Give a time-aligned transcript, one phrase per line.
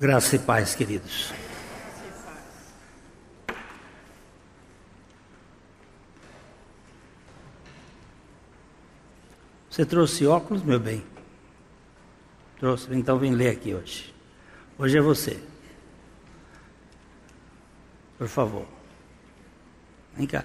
[0.00, 1.32] Graça e paz, queridos.
[9.68, 11.04] Você trouxe óculos, meu bem?
[12.58, 14.14] Trouxe, então vem ler aqui hoje.
[14.76, 15.40] Hoje é você.
[18.18, 18.66] Por favor.
[20.16, 20.44] Vem cá.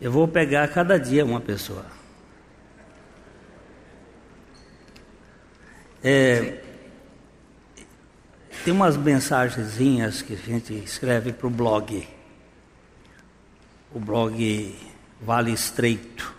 [0.00, 1.84] Eu vou pegar cada dia uma pessoa.
[6.02, 6.62] É,
[8.64, 12.06] tem umas mensagenzinhas que a gente escreve para o blog.
[13.92, 14.76] O blog
[15.20, 16.34] Vale Estreito.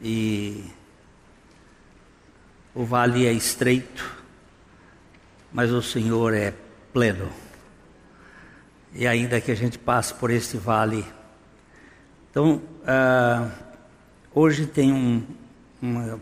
[0.00, 0.64] E
[2.74, 4.22] o vale é estreito,
[5.50, 6.52] mas o Senhor é
[6.92, 7.30] pleno.
[8.92, 11.02] E ainda que a gente passe por este vale.
[12.36, 13.50] Então, uh,
[14.34, 15.22] hoje tem um,
[15.80, 16.20] uma,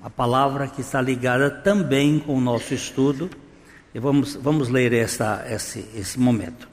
[0.00, 3.28] uma palavra que está ligada também com o nosso estudo.
[3.94, 6.66] E vamos, vamos ler essa, esse, esse momento.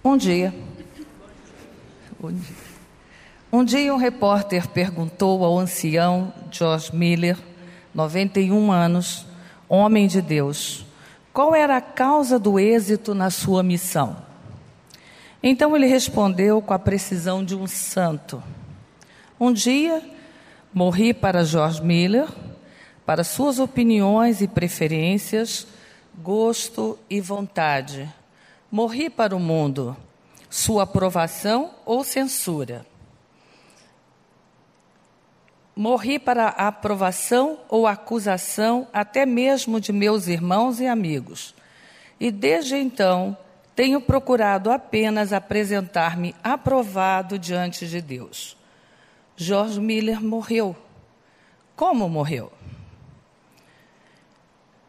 [0.00, 0.54] Bom dia.
[2.20, 2.56] Bom dia.
[3.50, 7.36] Um dia um repórter perguntou ao ancião George Miller,
[7.92, 9.27] 91 anos,
[9.68, 10.84] homem de Deus,
[11.32, 14.16] qual era a causa do êxito na sua missão.
[15.42, 18.42] Então ele respondeu com a precisão de um santo.
[19.38, 20.02] Um dia
[20.72, 22.28] morri para George Miller,
[23.06, 25.66] para suas opiniões e preferências,
[26.22, 28.12] gosto e vontade
[28.70, 29.96] Morri para o mundo,
[30.50, 32.84] sua aprovação ou censura.
[35.78, 41.54] Morri para a aprovação ou acusação até mesmo de meus irmãos e amigos.
[42.18, 43.36] E desde então
[43.76, 48.56] tenho procurado apenas apresentar-me aprovado diante de Deus.
[49.36, 50.74] George Miller morreu.
[51.76, 52.50] Como morreu?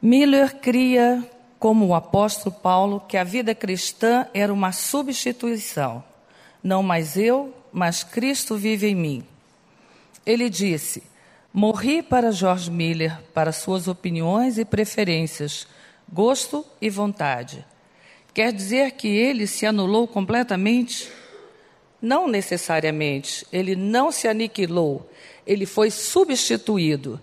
[0.01, 1.23] Miller cria
[1.59, 6.03] como o apóstolo Paulo, que a vida cristã era uma substituição.
[6.63, 9.23] Não mais eu, mas Cristo vive em mim.
[10.29, 11.01] Ele disse:
[11.51, 15.65] Morri para George Miller, para suas opiniões e preferências,
[16.07, 17.65] gosto e vontade.
[18.31, 21.09] Quer dizer que ele se anulou completamente?
[21.99, 23.43] Não necessariamente.
[23.51, 25.09] Ele não se aniquilou.
[25.47, 27.19] Ele foi substituído.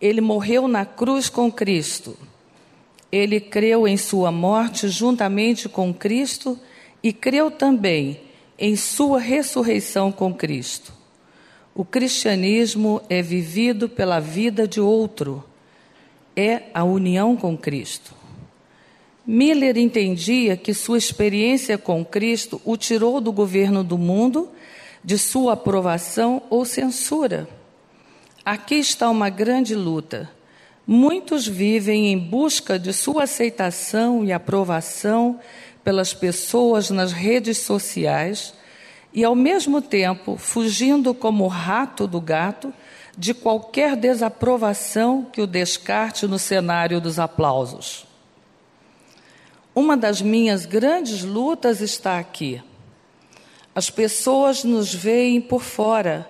[0.00, 2.18] Ele morreu na cruz com Cristo.
[3.12, 6.58] Ele creu em sua morte juntamente com Cristo
[7.00, 8.20] e creu também
[8.58, 10.99] em sua ressurreição com Cristo.
[11.74, 15.44] O cristianismo é vivido pela vida de outro,
[16.36, 18.14] é a união com Cristo.
[19.26, 24.48] Miller entendia que sua experiência com Cristo o tirou do governo do mundo,
[25.04, 27.48] de sua aprovação ou censura.
[28.44, 30.30] Aqui está uma grande luta
[30.92, 35.38] Muitos vivem em busca de sua aceitação e aprovação
[35.84, 38.52] pelas pessoas nas redes sociais
[39.12, 42.72] e, ao mesmo tempo, fugindo como o rato do gato
[43.16, 48.06] de qualquer desaprovação que o descarte no cenário dos aplausos.
[49.74, 52.62] Uma das minhas grandes lutas está aqui.
[53.74, 56.28] As pessoas nos veem por fora,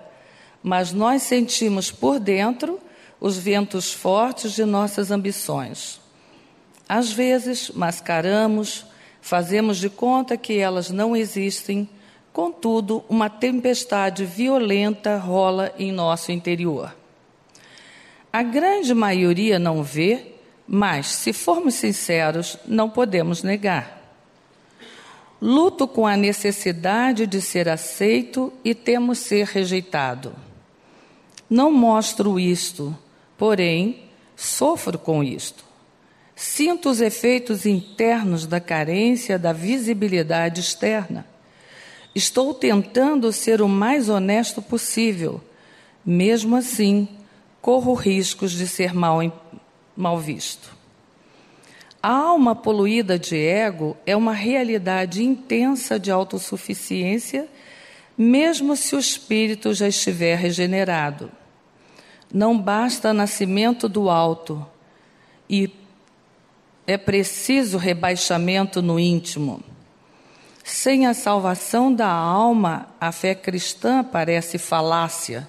[0.61, 2.79] mas nós sentimos por dentro
[3.19, 5.99] os ventos fortes de nossas ambições.
[6.89, 8.85] Às vezes, mascaramos,
[9.21, 11.87] fazemos de conta que elas não existem,
[12.33, 16.95] contudo, uma tempestade violenta rola em nosso interior.
[18.31, 20.33] A grande maioria não vê,
[20.67, 23.99] mas, se formos sinceros, não podemos negar.
[25.41, 30.33] Luto com a necessidade de ser aceito e temo ser rejeitado.
[31.49, 32.95] Não mostro isto
[33.41, 34.03] Porém,
[34.35, 35.65] sofro com isto.
[36.35, 41.25] Sinto os efeitos internos da carência da visibilidade externa.
[42.13, 45.41] Estou tentando ser o mais honesto possível.
[46.05, 47.07] Mesmo assim,
[47.61, 49.19] corro riscos de ser mal,
[49.95, 50.75] mal visto.
[52.03, 57.47] A alma poluída de ego é uma realidade intensa de autossuficiência,
[58.17, 61.31] mesmo se o espírito já estiver regenerado.
[62.33, 64.65] Não basta nascimento do alto
[65.49, 65.71] e
[66.87, 69.63] é preciso rebaixamento no íntimo.
[70.63, 75.47] Sem a salvação da alma, a fé cristã parece falácia.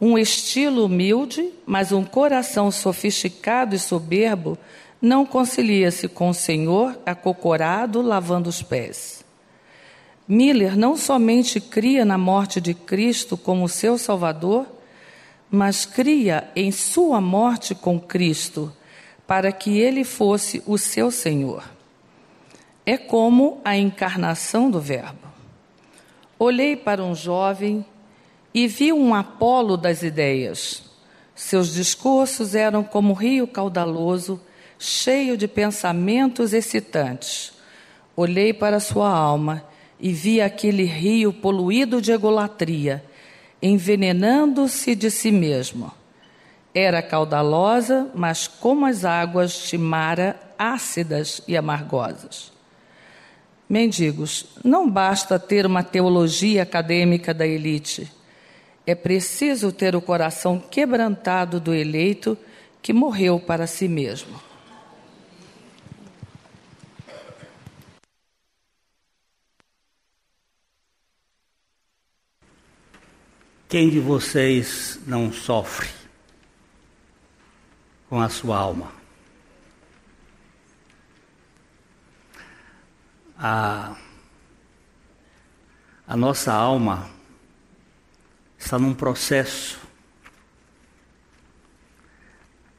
[0.00, 4.58] Um estilo humilde, mas um coração sofisticado e soberbo
[5.00, 9.24] não concilia-se com o Senhor acocorado lavando os pés.
[10.26, 14.66] Miller não somente cria na morte de Cristo como seu Salvador,
[15.50, 18.72] mas cria em sua morte com Cristo,
[19.26, 21.77] para que ele fosse o seu Senhor.
[22.88, 25.28] É como a encarnação do Verbo.
[26.38, 27.84] Olhei para um jovem
[28.54, 30.84] e vi um Apolo das ideias.
[31.34, 34.40] Seus discursos eram como rio caudaloso
[34.78, 37.52] cheio de pensamentos excitantes.
[38.16, 39.62] Olhei para sua alma
[40.00, 43.04] e vi aquele rio poluído de egolatria,
[43.60, 45.92] envenenando-se de si mesmo.
[46.74, 52.56] Era caudalosa, mas como as águas de Mara, ácidas e amargosas.
[53.68, 58.10] Mendigos, não basta ter uma teologia acadêmica da elite.
[58.86, 62.38] É preciso ter o coração quebrantado do eleito
[62.80, 64.40] que morreu para si mesmo.
[73.68, 75.90] Quem de vocês não sofre
[78.08, 78.90] com a sua alma?
[83.38, 83.96] A,
[86.06, 87.08] a nossa alma
[88.58, 89.78] está num processo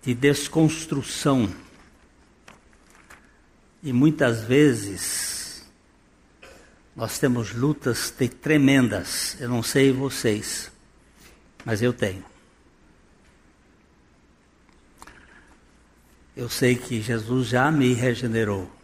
[0.02, 1.50] de desconstrução
[3.82, 5.66] e muitas vezes
[6.96, 10.72] nós temos lutas tremendas, eu não sei vocês
[11.66, 12.24] mas eu tenho.
[16.36, 18.79] Eu sei que Jesus já me regenerou.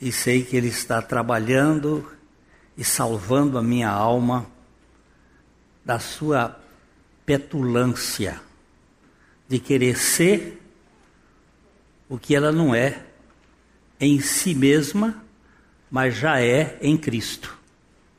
[0.00, 2.10] E sei que Ele está trabalhando
[2.76, 4.46] e salvando a minha alma
[5.84, 6.60] da sua
[7.24, 8.40] petulância
[9.48, 10.60] de querer ser
[12.08, 13.02] o que ela não é
[13.98, 15.24] em si mesma,
[15.90, 17.56] mas já é em Cristo,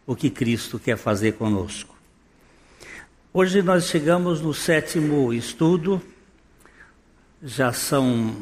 [0.06, 1.96] o que Cristo quer fazer conosco.
[3.34, 6.02] Hoje nós chegamos no sétimo estudo,
[7.44, 8.36] já são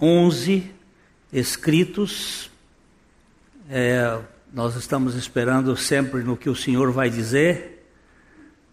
[0.00, 0.72] onze
[1.32, 2.50] escritos.
[3.68, 4.18] É,
[4.52, 7.88] nós estamos esperando sempre no que o Senhor vai dizer,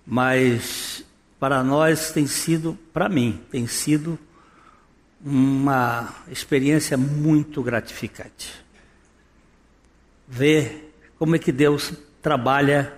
[0.05, 1.03] mas
[1.39, 4.17] para nós tem sido, para mim, tem sido
[5.23, 8.53] uma experiência muito gratificante.
[10.27, 12.93] Ver como é que Deus trabalha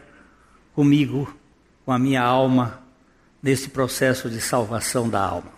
[0.73, 1.35] comigo
[1.85, 2.81] com a minha alma
[3.41, 5.51] nesse processo de salvação da alma.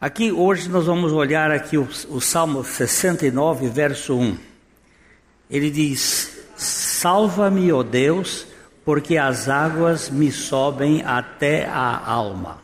[0.00, 4.38] Aqui hoje nós vamos olhar aqui o, o Salmo 69, verso 1.
[5.50, 8.46] Ele diz: Salva-me, ó Deus,
[8.84, 12.62] porque as águas me sobem até a alma.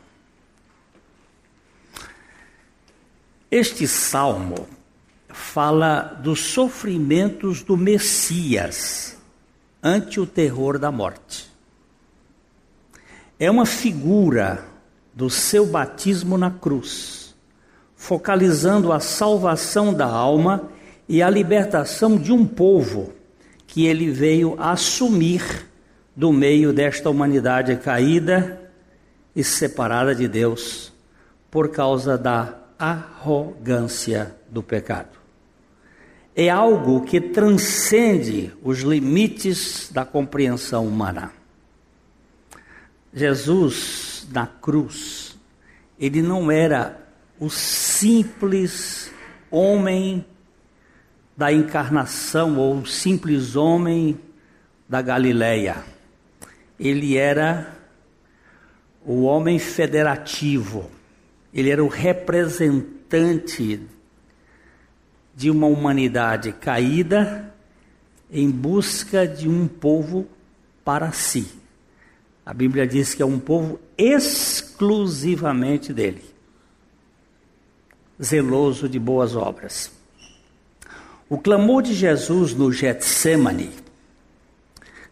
[3.50, 4.68] Este salmo
[5.28, 9.16] fala dos sofrimentos do Messias
[9.82, 11.56] ante o terror da morte
[13.38, 14.66] é uma figura
[15.14, 17.25] do seu batismo na cruz,
[18.06, 20.70] focalizando a salvação da alma
[21.08, 23.12] e a libertação de um povo
[23.66, 25.66] que ele veio assumir
[26.14, 28.70] do meio desta humanidade caída
[29.34, 30.92] e separada de Deus
[31.50, 35.18] por causa da arrogância do pecado.
[36.36, 41.32] É algo que transcende os limites da compreensão humana.
[43.12, 45.36] Jesus na cruz,
[45.98, 47.04] ele não era
[47.38, 49.12] o simples
[49.50, 50.24] homem
[51.36, 54.18] da encarnação ou o simples homem
[54.88, 55.84] da Galileia.
[56.78, 57.76] Ele era
[59.04, 60.90] o homem federativo.
[61.52, 63.80] Ele era o representante
[65.34, 67.54] de uma humanidade caída
[68.30, 70.26] em busca de um povo
[70.84, 71.46] para si.
[72.44, 76.22] A Bíblia diz que é um povo exclusivamente dele,
[78.22, 79.90] zeloso de boas obras.
[81.28, 83.70] O clamor de Jesus no Getsemane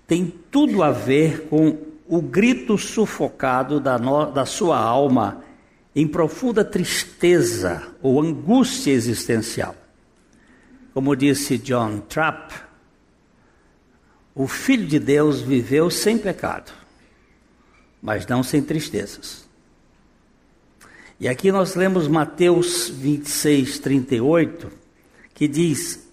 [0.07, 1.77] tem tudo a ver com
[2.09, 5.43] o grito sufocado da, no, da sua alma
[5.97, 9.75] em profunda tristeza ou angústia existencial.
[10.93, 12.55] Como disse John Trapp,
[14.35, 16.85] o Filho de Deus viveu sem pecado
[18.05, 19.44] mas não sem tristezas.
[21.19, 24.71] E aqui nós lemos Mateus 26, 38,
[25.33, 26.07] que diz: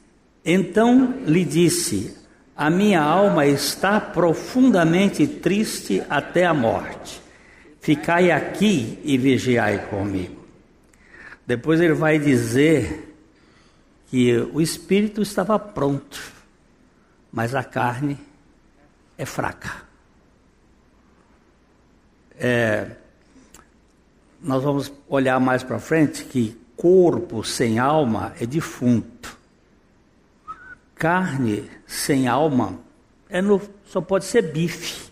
[0.46, 2.16] Então lhe disse:
[2.62, 7.20] a minha alma está profundamente triste até a morte.
[7.80, 10.46] Ficai aqui e vigiai comigo.
[11.48, 13.16] Depois ele vai dizer
[14.06, 16.22] que o espírito estava pronto,
[17.32, 18.20] mas a carne
[19.18, 19.84] é fraca.
[22.38, 22.92] É,
[24.44, 29.38] nós vamos olhar mais para frente que corpo sem alma é defunto.
[30.96, 32.80] Carne sem alma
[33.30, 35.12] é no, só pode ser bife.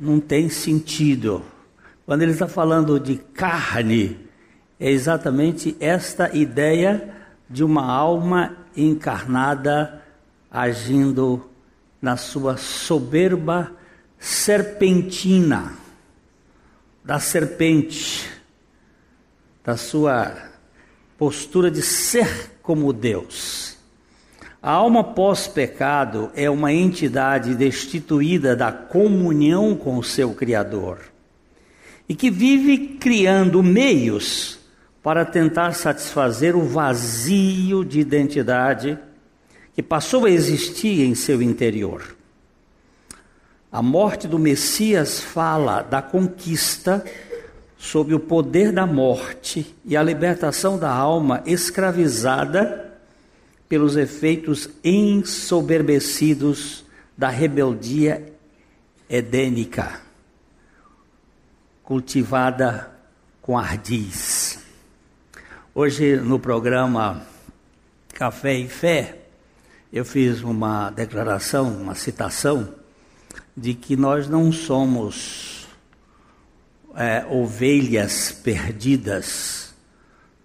[0.00, 1.42] Não tem sentido.
[2.06, 4.18] Quando ele está falando de carne,
[4.80, 7.14] é exatamente esta ideia
[7.48, 10.02] de uma alma encarnada
[10.50, 11.48] agindo
[12.00, 13.70] na sua soberba
[14.18, 15.83] serpentina
[17.04, 18.26] da serpente,
[19.62, 20.34] da sua
[21.18, 23.76] postura de ser como Deus.
[24.62, 31.00] A alma pós-pecado é uma entidade destituída da comunhão com o seu Criador
[32.08, 34.58] e que vive criando meios
[35.02, 38.98] para tentar satisfazer o vazio de identidade
[39.74, 42.13] que passou a existir em seu interior.
[43.74, 47.04] A morte do Messias fala da conquista
[47.76, 52.96] sob o poder da morte e a libertação da alma escravizada
[53.68, 56.84] pelos efeitos ensoberbecidos
[57.18, 58.32] da rebeldia
[59.10, 60.00] edênica,
[61.82, 62.92] cultivada
[63.42, 64.60] com ardiz.
[65.74, 67.26] Hoje, no programa
[68.12, 69.18] Café e Fé,
[69.92, 72.83] eu fiz uma declaração, uma citação
[73.56, 75.66] de que nós não somos
[76.94, 79.74] é, ovelhas perdidas,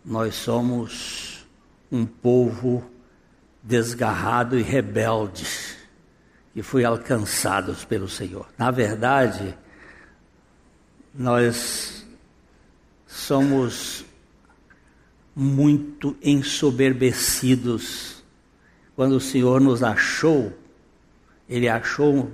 [0.04, 1.46] nós somos
[1.92, 2.84] um povo
[3.64, 5.46] desgarrado e rebelde
[6.54, 8.48] que foi alcançados pelo Senhor.
[8.58, 9.56] Na verdade,
[11.14, 12.06] nós
[13.08, 14.04] somos
[15.36, 18.24] muito ensoberbecidos.
[18.96, 20.52] Quando o Senhor nos achou,
[21.48, 22.32] Ele achou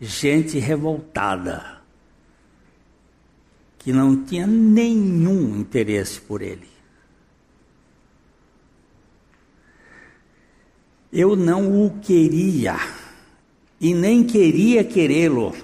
[0.00, 1.78] gente revoltada,
[3.78, 6.68] que não tinha nenhum interesse por ele.
[11.12, 12.76] Eu não o queria
[13.80, 15.54] e nem queria querê-lo,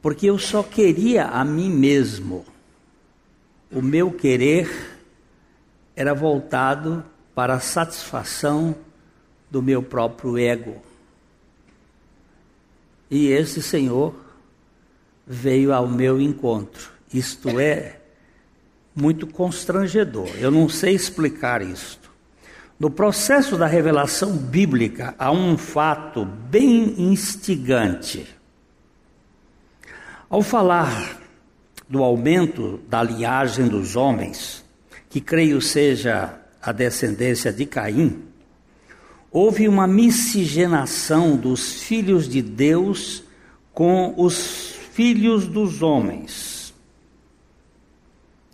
[0.00, 2.44] porque eu só queria a mim mesmo.
[3.70, 4.98] O meu querer
[5.94, 8.74] era voltado para a satisfação
[9.50, 10.87] do meu próprio ego.
[13.10, 14.14] E esse Senhor
[15.26, 16.90] veio ao meu encontro.
[17.12, 18.00] Isto é
[18.94, 20.28] muito constrangedor.
[20.38, 22.08] Eu não sei explicar isto.
[22.78, 28.26] No processo da revelação bíblica, há um fato bem instigante.
[30.30, 31.18] Ao falar
[31.88, 34.64] do aumento da linhagem dos homens,
[35.08, 38.27] que creio seja a descendência de Caim,
[39.30, 43.22] houve uma miscigenação dos filhos de Deus
[43.72, 46.74] com os filhos dos homens,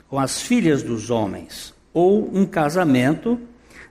[0.08, 3.38] com as filhas dos homens, ou um casamento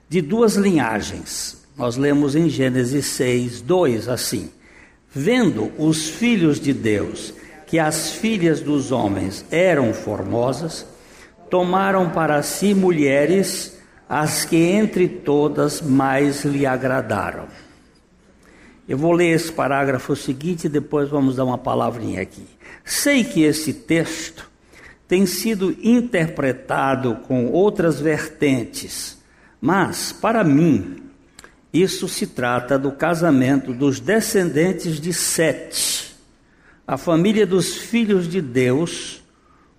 [0.08, 1.64] de duas linhagens.
[1.76, 4.50] Nós lemos em Gênesis 6, 2 assim:
[5.10, 7.34] Vendo os filhos de Deus
[7.66, 10.86] que as filhas dos homens eram formosas,
[11.50, 13.73] tomaram para si mulheres
[14.08, 17.46] as que entre todas mais lhe agradaram.
[18.86, 22.46] Eu vou ler esse parágrafo seguinte e depois vamos dar uma palavrinha aqui.
[22.84, 24.50] Sei que esse texto
[25.08, 29.18] tem sido interpretado com outras vertentes,
[29.60, 31.02] mas, para mim,
[31.72, 36.14] isso se trata do casamento dos descendentes de Sete,
[36.86, 39.22] a família dos filhos de Deus,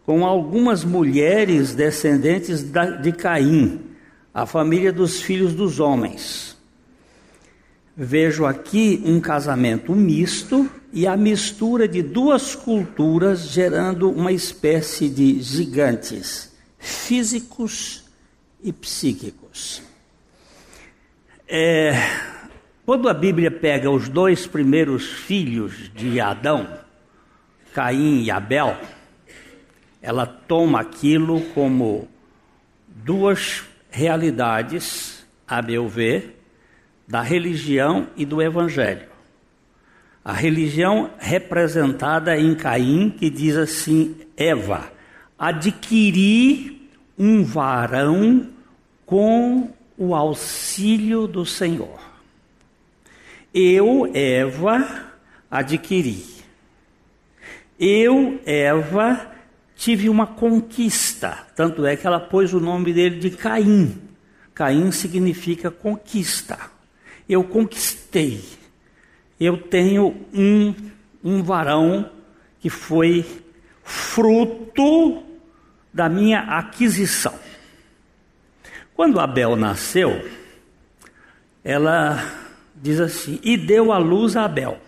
[0.04, 2.64] com algumas mulheres descendentes
[3.02, 3.95] de Caim
[4.36, 6.58] a família dos filhos dos homens.
[7.96, 15.42] Vejo aqui um casamento misto e a mistura de duas culturas gerando uma espécie de
[15.42, 18.04] gigantes físicos
[18.62, 19.82] e psíquicos.
[21.48, 21.94] É,
[22.86, 26.68] quando a Bíblia pega os dois primeiros filhos de Adão,
[27.74, 28.76] Caim e Abel,
[30.02, 32.10] ela toma aquilo como
[32.88, 33.64] duas
[33.96, 36.38] realidades, a meu ver,
[37.08, 39.08] da religião e do evangelho.
[40.24, 44.92] A religião representada em Caim, que diz assim: Eva,
[45.40, 48.50] adquiri um varão
[49.06, 52.00] com o auxílio do Senhor.
[53.54, 55.06] Eu, Eva,
[55.50, 56.26] adquiri.
[57.80, 59.35] Eu, Eva,
[59.76, 61.46] tive uma conquista.
[61.56, 64.02] Tanto é que ela pôs o nome dele de Caim.
[64.54, 66.58] Caim significa conquista.
[67.28, 68.44] Eu conquistei.
[69.40, 70.74] Eu tenho um,
[71.24, 72.10] um varão
[72.60, 73.26] que foi
[73.84, 75.24] fruto
[75.94, 77.34] da minha aquisição.
[78.96, 80.26] Quando Abel nasceu,
[81.64, 82.24] ela
[82.76, 84.80] diz assim: e deu à luz a Abel.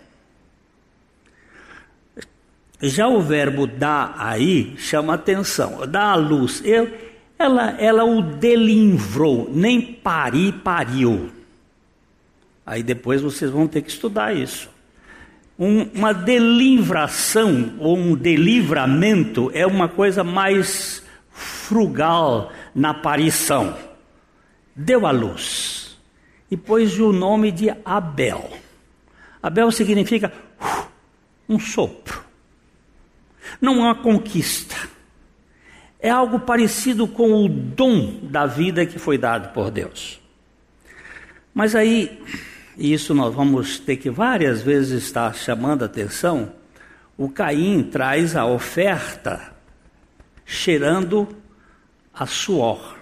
[2.82, 5.88] Já o verbo dar aí chama atenção.
[5.88, 6.62] Dá à luz.
[6.64, 6.92] Eu,
[7.38, 11.32] ela, ela o delivrou, nem pari, pariu.
[12.66, 14.70] Aí depois vocês vão ter que estudar isso.
[15.58, 23.76] Um, uma delivração ou um delivramento é uma coisa mais frugal na aparição.
[24.76, 25.98] Deu à luz
[26.52, 28.52] e pôs o nome de Abel.
[29.42, 30.32] Abel significa
[30.62, 30.86] uh,
[31.50, 32.27] um sopro
[33.60, 34.76] não é uma conquista.
[36.00, 40.20] É algo parecido com o dom da vida que foi dado por Deus.
[41.54, 42.22] Mas aí,
[42.78, 46.54] e isso nós vamos ter que várias vezes estar chamando a atenção,
[47.18, 49.56] o Caim traz a oferta
[50.46, 51.28] cheirando
[52.14, 52.96] a suor,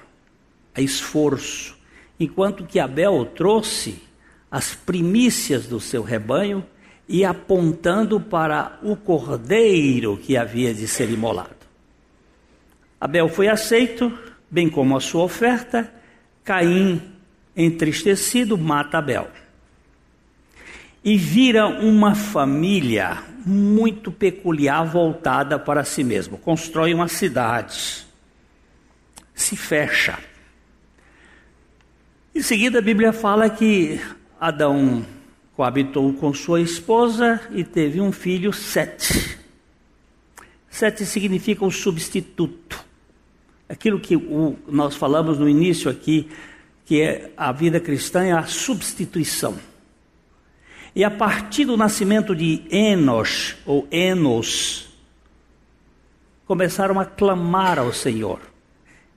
[0.74, 1.78] a esforço,
[2.20, 4.02] enquanto que Abel trouxe
[4.50, 6.66] as primícias do seu rebanho
[7.08, 11.56] e apontando para o cordeiro que havia de ser imolado.
[13.00, 14.12] Abel foi aceito,
[14.50, 15.92] bem como a sua oferta.
[16.44, 17.02] Caim,
[17.56, 19.28] entristecido, mata Abel.
[21.04, 26.38] E vira uma família muito peculiar voltada para si mesmo.
[26.38, 28.08] Constrói uma cidade.
[29.36, 30.18] Se fecha.
[32.34, 34.02] Em seguida, a Bíblia fala que
[34.40, 35.06] Adão
[35.56, 39.40] coabitou com sua esposa e teve um filho, Sete.
[40.70, 42.84] Sete significa o substituto.
[43.70, 46.30] Aquilo que o, nós falamos no início aqui,
[46.86, 49.58] que é a vida cristã é a substituição.
[50.94, 54.90] E a partir do nascimento de Enos, ou Enos,
[56.46, 58.40] começaram a clamar ao Senhor.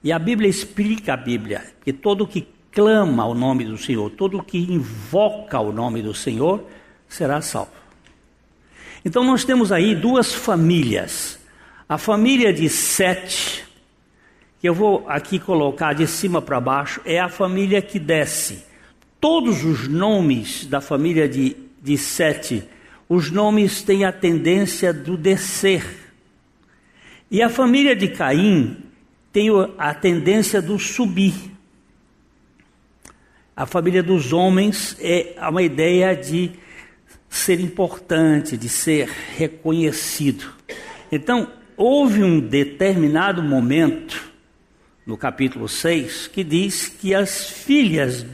[0.02, 4.42] E a Bíblia explica a Bíblia, que todo que clama o nome do Senhor, todo
[4.42, 6.64] que invoca o nome do Senhor,
[7.08, 7.72] será salvo.
[9.04, 11.38] Então nós temos aí duas famílias.
[11.88, 13.64] A família de Sete,
[14.60, 18.64] que eu vou aqui colocar de cima para baixo, é a família que desce.
[19.20, 22.64] Todos os nomes da família de, de Sete,
[23.08, 26.12] os nomes têm a tendência do descer.
[27.30, 28.76] E a família de Caim
[29.32, 31.34] tem a tendência do subir.
[33.58, 36.52] A família dos homens é uma ideia de
[37.28, 40.48] ser importante, de ser reconhecido.
[41.10, 44.30] Então, houve um determinado momento,
[45.04, 48.24] no capítulo 6, que diz que as filhas,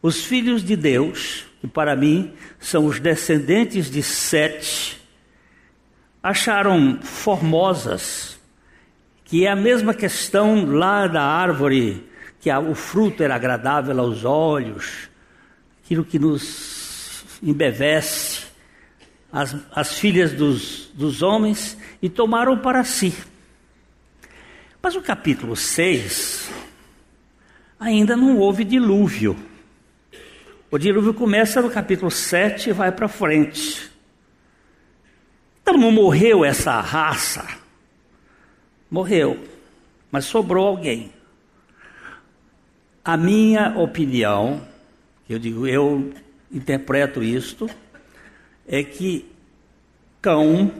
[0.00, 4.96] os filhos de Deus, que para mim são os descendentes de Sete,
[6.22, 8.38] acharam formosas,
[9.24, 12.11] que é a mesma questão lá da árvore
[12.42, 15.08] que o fruto era agradável aos olhos,
[15.82, 18.46] aquilo que nos embevece,
[19.32, 23.14] as, as filhas dos, dos homens, e tomaram para si.
[24.82, 26.50] Mas o capítulo 6
[27.78, 29.36] ainda não houve dilúvio.
[30.68, 33.88] O dilúvio começa no capítulo 7 e vai para frente.
[35.62, 37.46] Então não morreu essa raça.
[38.90, 39.38] Morreu,
[40.10, 41.21] mas sobrou alguém.
[43.04, 44.62] A minha opinião,
[45.28, 46.12] eu digo, eu
[46.52, 47.68] interpreto isto,
[48.64, 49.28] é que
[50.20, 50.70] Cão,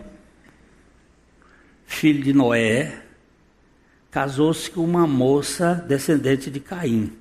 [1.85, 3.03] filho de Noé,
[4.09, 7.13] casou-se com uma moça descendente de Caim.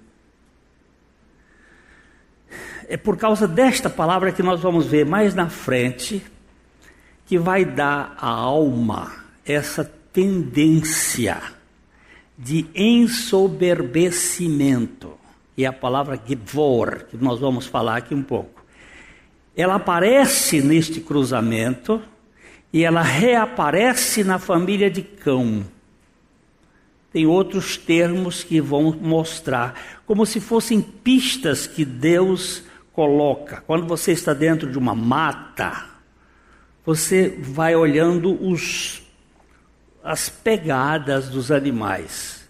[2.88, 6.22] É por causa desta palavra que nós vamos ver mais na frente
[7.26, 9.12] que vai dar à alma
[9.44, 9.84] essa
[10.14, 11.42] tendência
[12.43, 15.13] de ensoberbecimento,
[15.56, 18.65] e a palavra givor, que nós vamos falar aqui um pouco.
[19.56, 22.01] Ela aparece neste cruzamento
[22.73, 25.63] e ela reaparece na família de cão.
[27.13, 33.62] Tem outros termos que vão mostrar, como se fossem pistas que Deus coloca.
[33.67, 35.86] Quando você está dentro de uma mata,
[36.84, 39.01] você vai olhando os
[40.04, 42.48] as pegadas dos animais,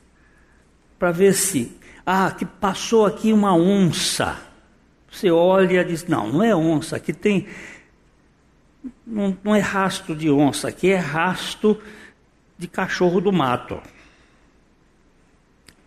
[0.97, 4.37] para ver se, ah, que passou aqui uma onça.
[5.11, 7.47] Você olha e diz: não, não é onça, aqui tem.
[9.05, 11.81] Não, não é rastro de onça, aqui é rastro
[12.57, 13.81] de cachorro do mato.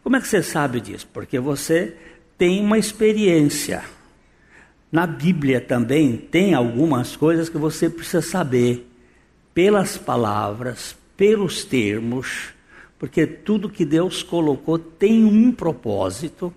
[0.02, 1.08] Como é que você sabe disso?
[1.12, 1.96] Porque você
[2.36, 3.82] tem uma experiência.
[4.92, 8.88] Na Bíblia também tem algumas coisas que você precisa saber
[9.54, 12.52] pelas palavras, pelos termos,
[12.98, 16.52] porque tudo que Deus colocou tem um propósito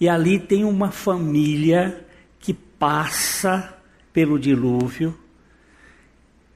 [0.00, 2.04] e ali tem uma família
[2.40, 3.74] que passa
[4.12, 5.18] pelo dilúvio,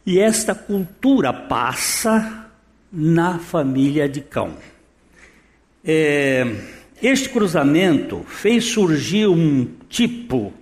[0.07, 2.51] e esta cultura passa
[2.91, 4.57] na família de Cão.
[5.85, 6.47] É,
[7.03, 10.53] este cruzamento fez surgir um tipo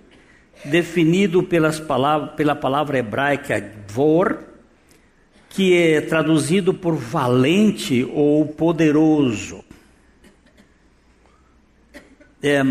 [0.65, 4.43] definido pelas palavras, pela palavra hebraica vor,
[5.57, 9.65] que é traduzido por valente ou poderoso.
[12.43, 12.61] É,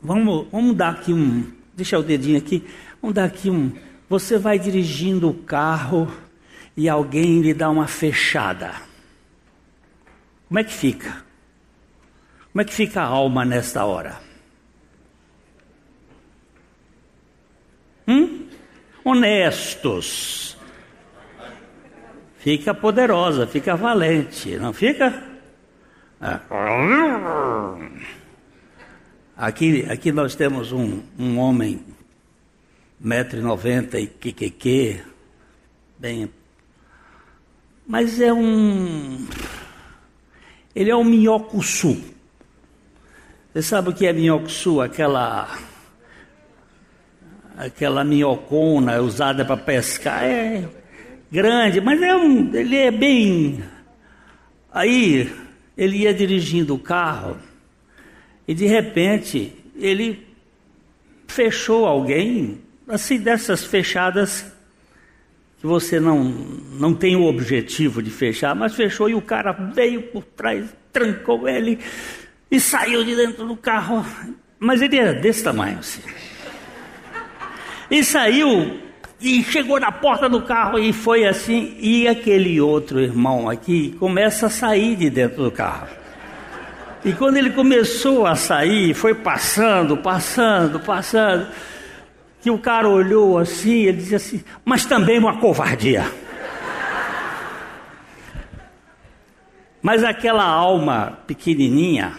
[0.00, 1.52] vamos, vamos dar aqui um.
[1.74, 2.62] Deixa o dedinho aqui.
[3.02, 3.72] Vamos dar aqui um.
[4.08, 6.08] Você vai dirigindo o carro
[6.76, 8.72] e alguém lhe dá uma fechada.
[10.46, 11.24] Como é que fica?
[12.52, 14.20] Como é que fica a alma nesta hora?
[18.06, 18.46] Hum?
[19.04, 20.53] Honestos.
[22.44, 25.06] Fica poderosa, fica valente, não fica?
[26.20, 26.38] É.
[29.34, 31.82] Aqui, aqui nós temos um, um homem,
[33.00, 35.00] metro e noventa e que
[35.98, 36.30] bem...
[37.86, 39.26] Mas é um...
[40.76, 41.98] Ele é um minhocuçu.
[43.54, 44.82] Você sabe o que é minhocuçu?
[44.82, 45.48] Aquela...
[47.56, 50.24] Aquela minhocona usada para pescar.
[50.24, 50.83] É
[51.30, 52.54] grande, mas é um...
[52.54, 53.62] Ele é bem...
[54.72, 55.30] Aí,
[55.76, 57.36] ele ia dirigindo o carro
[58.46, 60.26] e de repente ele
[61.26, 64.52] fechou alguém, assim dessas fechadas
[65.60, 70.02] que você não, não tem o objetivo de fechar, mas fechou e o cara veio
[70.02, 71.78] por trás, trancou ele
[72.50, 74.04] e saiu de dentro do carro.
[74.58, 76.02] Mas ele era desse tamanho assim.
[77.90, 78.80] E saiu
[79.24, 81.74] e chegou na porta do carro e foi assim.
[81.80, 85.88] E aquele outro irmão aqui começa a sair de dentro do carro.
[87.02, 91.48] E quando ele começou a sair, foi passando, passando, passando,
[92.42, 96.04] que o cara olhou assim, ele dizia assim, mas também uma covardia.
[99.80, 102.12] Mas aquela alma pequenininha,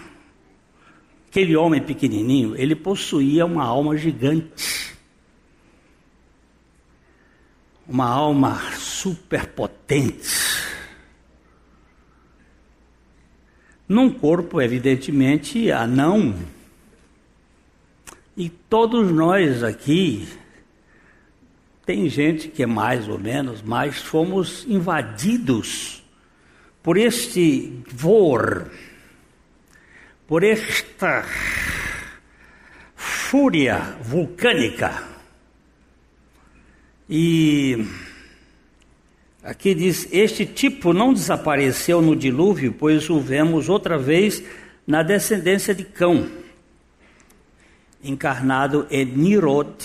[1.29, 4.94] aquele homem pequenininho, ele possuía uma alma gigante.
[7.87, 10.55] Uma alma superpotente
[13.87, 16.35] Num corpo, evidentemente, anão.
[18.35, 20.27] E todos nós aqui,
[21.85, 26.03] tem gente que é mais ou menos, mas fomos invadidos
[26.81, 28.71] por este vor,
[30.27, 31.23] por esta
[32.95, 35.14] fúria vulcânica.
[37.09, 37.85] E
[39.45, 44.43] Aqui diz: Este tipo não desapareceu no dilúvio, pois o vemos outra vez
[44.87, 46.27] na descendência de Cão,
[48.03, 49.75] encarnado em Nirod,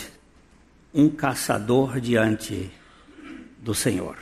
[0.95, 2.71] um caçador diante
[3.59, 4.17] do Senhor.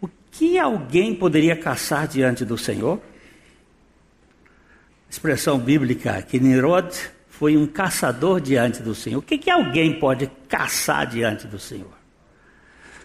[0.00, 2.98] O que alguém poderia caçar diante do Senhor?
[5.10, 6.98] Expressão bíblica que Nirod
[7.38, 9.20] foi um caçador diante do Senhor.
[9.20, 11.96] O que, que alguém pode caçar diante do Senhor?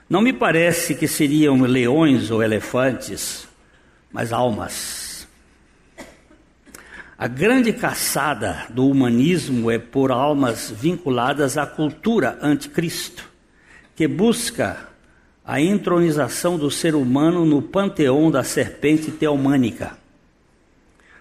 [0.10, 3.48] Não me parece que seriam leões ou elefantes,
[4.12, 5.28] mas almas.
[7.15, 13.30] A grande caçada do humanismo é por almas vinculadas à cultura anticristo,
[13.96, 14.89] que busca
[15.46, 19.96] a entronização do ser humano no panteão da serpente teomânica.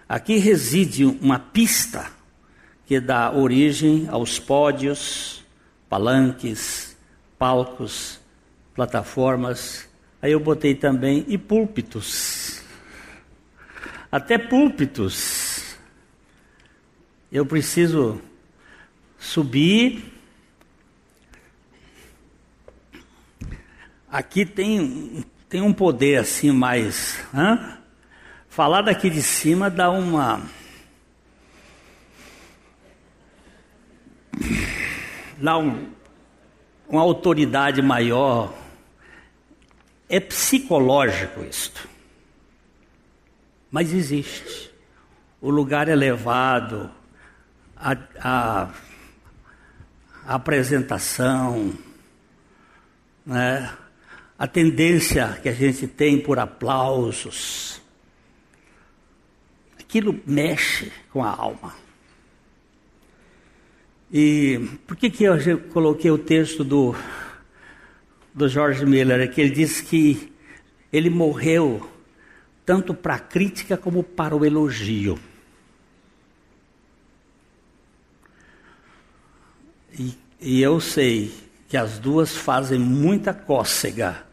[0.08, 2.21] Aqui reside uma pista
[2.86, 5.44] que dá origem aos pódios,
[5.88, 6.96] palanques,
[7.38, 8.22] palcos
[8.74, 9.88] plataformas.
[10.20, 12.62] Aí eu botei também e púlpitos.
[14.10, 15.76] Até púlpitos.
[17.30, 18.20] Eu preciso
[19.18, 20.12] subir.
[24.10, 27.18] Aqui tem, tem um poder assim mais.
[28.48, 30.42] Falar daqui de cima dá uma.
[35.38, 35.90] Dá um,
[36.88, 38.52] uma autoridade maior
[40.12, 41.88] é psicológico isto.
[43.70, 44.70] Mas existe.
[45.40, 46.90] O lugar elevado,
[47.74, 48.70] a, a,
[50.26, 51.72] a apresentação,
[53.24, 53.74] né?
[54.38, 57.80] a tendência que a gente tem por aplausos.
[59.80, 61.81] Aquilo mexe com a alma.
[64.12, 66.94] E por que, que eu coloquei o texto do,
[68.34, 69.20] do George Miller?
[69.20, 70.30] É que ele diz que
[70.92, 71.90] ele morreu
[72.66, 75.18] tanto para a crítica como para o elogio.
[79.98, 81.32] E, e eu sei
[81.66, 84.26] que as duas fazem muita cócega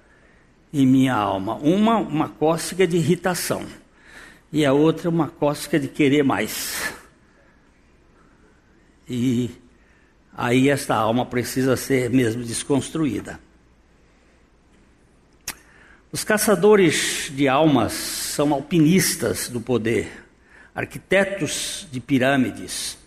[0.74, 1.56] em minha alma.
[1.56, 3.66] Uma, uma cócega de irritação,
[4.52, 6.94] e a outra, uma cócega de querer mais.
[9.08, 9.50] E
[10.36, 13.40] aí esta alma precisa ser mesmo desconstruída.
[16.12, 20.26] Os caçadores de almas são alpinistas do poder,
[20.74, 22.98] arquitetos de pirâmides,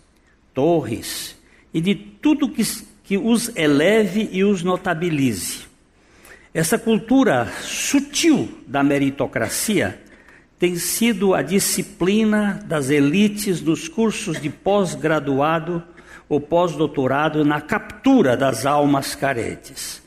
[0.53, 1.35] torres
[1.73, 2.63] e de tudo que
[3.03, 5.65] que os eleve e os notabilize.
[6.53, 10.01] Essa cultura sutil da meritocracia
[10.57, 15.83] tem sido a disciplina das elites dos cursos de pós-graduado
[16.27, 20.01] ou pós-doutorado na captura das almas carentes.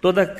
[0.00, 0.36] Toda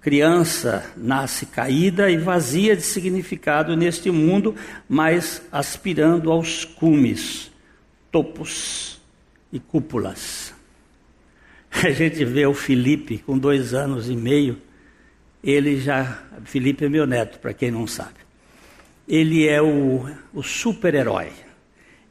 [0.00, 4.54] criança nasce caída e vazia de significado neste mundo,
[4.88, 7.50] mas aspirando aos cumes,
[8.10, 9.00] topos
[9.52, 10.54] e cúpulas.
[11.70, 14.58] A gente vê o Felipe com dois anos e meio,
[15.42, 16.22] ele já.
[16.44, 18.18] Felipe é meu neto, para quem não sabe.
[19.06, 21.30] Ele é o, o super-herói.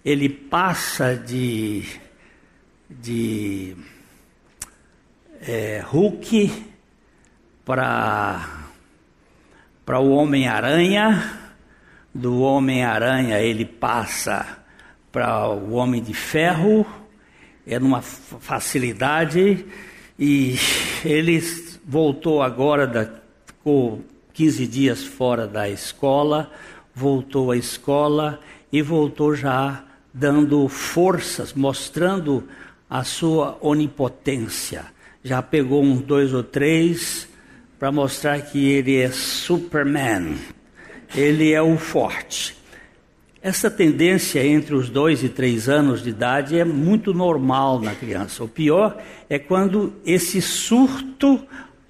[0.04, 1.84] Ele passa de.
[2.90, 3.76] De.
[5.42, 6.66] É, Hulk
[7.66, 8.66] para.
[9.86, 11.44] para o Homem-Aranha.
[12.14, 14.60] Do Homem-Aranha ele passa
[15.12, 16.86] para o Homem de Ferro
[17.68, 19.66] é numa facilidade
[20.18, 20.56] e
[21.04, 21.40] ele
[21.86, 23.10] voltou agora, da,
[23.46, 24.02] ficou
[24.34, 26.50] 15 dias fora da escola,
[26.96, 28.40] voltou à escola
[28.72, 32.48] e voltou já dando forças, mostrando
[32.90, 34.86] a sua onipotência.
[35.24, 37.28] Já pegou um, dois ou três
[37.78, 40.36] para mostrar que ele é Superman.
[41.16, 42.56] Ele é o forte.
[43.42, 48.44] Essa tendência entre os dois e três anos de idade é muito normal na criança.
[48.44, 51.40] O pior é quando esse surto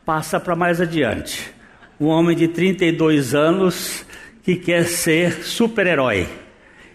[0.05, 1.51] passa para mais adiante.
[1.99, 4.05] Um homem de 32 anos
[4.43, 6.27] que quer ser super-herói.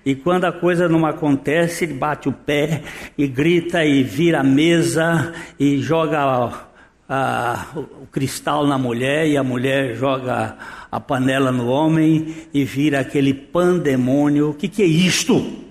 [0.04, 2.82] E quando a coisa não acontece, ele bate o pé
[3.16, 6.66] e grita e vira a mesa e joga
[7.08, 10.56] a, o cristal na mulher e a mulher joga
[10.90, 14.50] a panela no homem e vira aquele pandemônio.
[14.50, 15.62] O que, que é isto?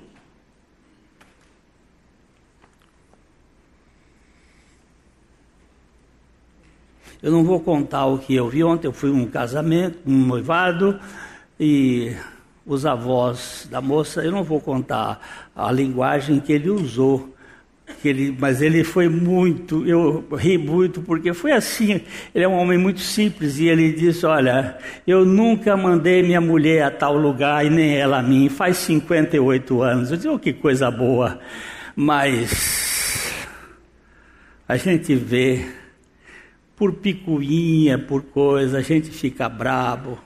[7.21, 8.87] Eu não vou contar o que eu vi ontem.
[8.87, 10.99] Eu fui um casamento, um noivado,
[11.59, 12.15] e
[12.73, 17.31] os avós da moça, eu não vou contar a linguagem que ele usou
[18.01, 22.01] que ele, mas ele foi muito, eu ri muito, porque foi assim,
[22.33, 26.83] ele é um homem muito simples, e ele disse, olha, eu nunca mandei minha mulher
[26.83, 30.53] a tal lugar, e nem ela a mim, faz 58 anos, eu disse, oh, que
[30.53, 31.39] coisa boa,
[31.95, 33.33] mas
[34.67, 35.65] a gente vê,
[36.75, 40.17] por picuinha, por coisa, a gente fica brabo,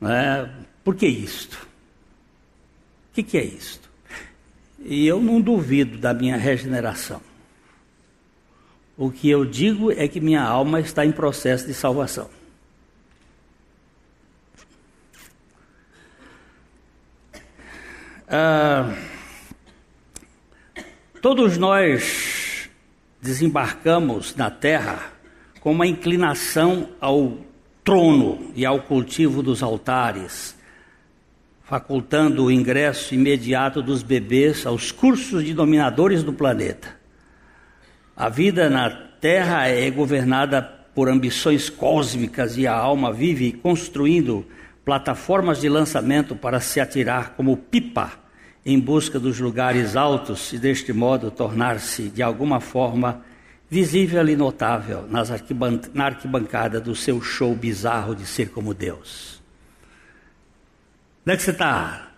[0.00, 0.48] né?
[0.84, 1.68] Por que isto?
[3.10, 3.90] O que, que é isto?
[4.78, 7.20] E eu não duvido da minha regeneração.
[8.96, 12.30] O que eu digo é que minha alma está em processo de salvação.
[18.28, 18.94] Ah,
[21.20, 22.68] todos nós
[23.20, 25.12] desembarcamos na terra
[25.60, 27.38] com uma inclinação ao
[27.82, 30.54] trono e ao cultivo dos altares,
[31.70, 36.96] facultando o ingresso imediato dos bebês aos cursos de dominadores do planeta.
[38.16, 44.44] A vida na Terra é governada por ambições cósmicas e a alma vive construindo
[44.84, 48.14] plataformas de lançamento para se atirar como pipa
[48.66, 53.22] em busca dos lugares altos e deste modo tornar-se de alguma forma
[53.68, 59.39] visível e notável na arquibancada do seu show bizarro de ser como Deus.
[61.22, 62.12] Onde é que você está?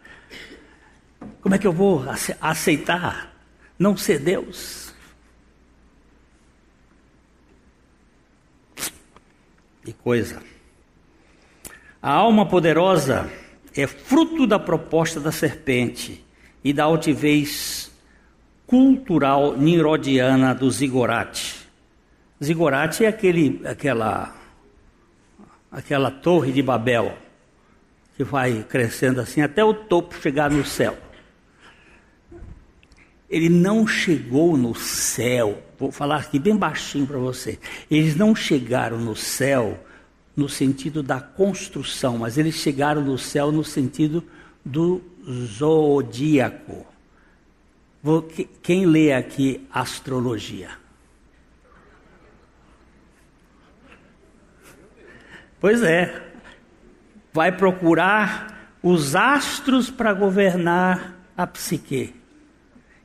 [1.41, 2.05] Como é que eu vou
[2.41, 3.35] aceitar
[3.77, 4.95] não ser Deus?
[9.85, 10.41] Que coisa.
[12.01, 13.29] A alma poderosa
[13.75, 16.25] é fruto da proposta da serpente
[16.63, 17.91] e da altivez
[18.67, 21.69] cultural nirodiana do zigurate.
[22.43, 24.35] Zigurate é aquele, aquela,
[25.71, 27.22] aquela torre de Babel
[28.17, 30.97] que vai crescendo assim até o topo chegar no céu.
[33.29, 37.59] Ele não chegou no céu, vou falar aqui bem baixinho para você.
[37.91, 39.83] Eles não chegaram no céu
[40.37, 44.23] no sentido da construção, mas eles chegaram no céu no sentido
[44.65, 46.87] do zodíaco.
[48.63, 50.71] Quem lê aqui astrologia?
[55.61, 56.32] Pois é,
[57.33, 62.15] vai procurar os astros para governar a psique.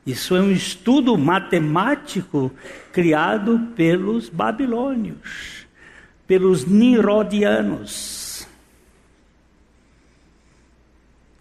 [0.05, 2.51] Isso é um estudo matemático
[2.93, 5.67] criado pelos babilônios,
[6.25, 8.47] pelos nirodianos.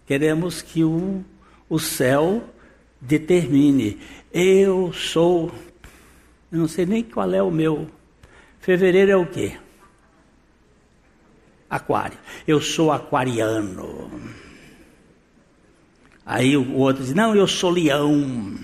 [0.05, 1.23] Queremos que o,
[1.69, 2.43] o céu
[2.99, 3.99] determine.
[4.33, 5.51] Eu sou.
[6.51, 7.89] Eu não sei nem qual é o meu.
[8.59, 9.57] Fevereiro é o quê?
[11.69, 12.17] Aquário.
[12.47, 14.09] Eu sou aquariano.
[16.25, 18.55] Aí o outro diz: Não, eu sou leão.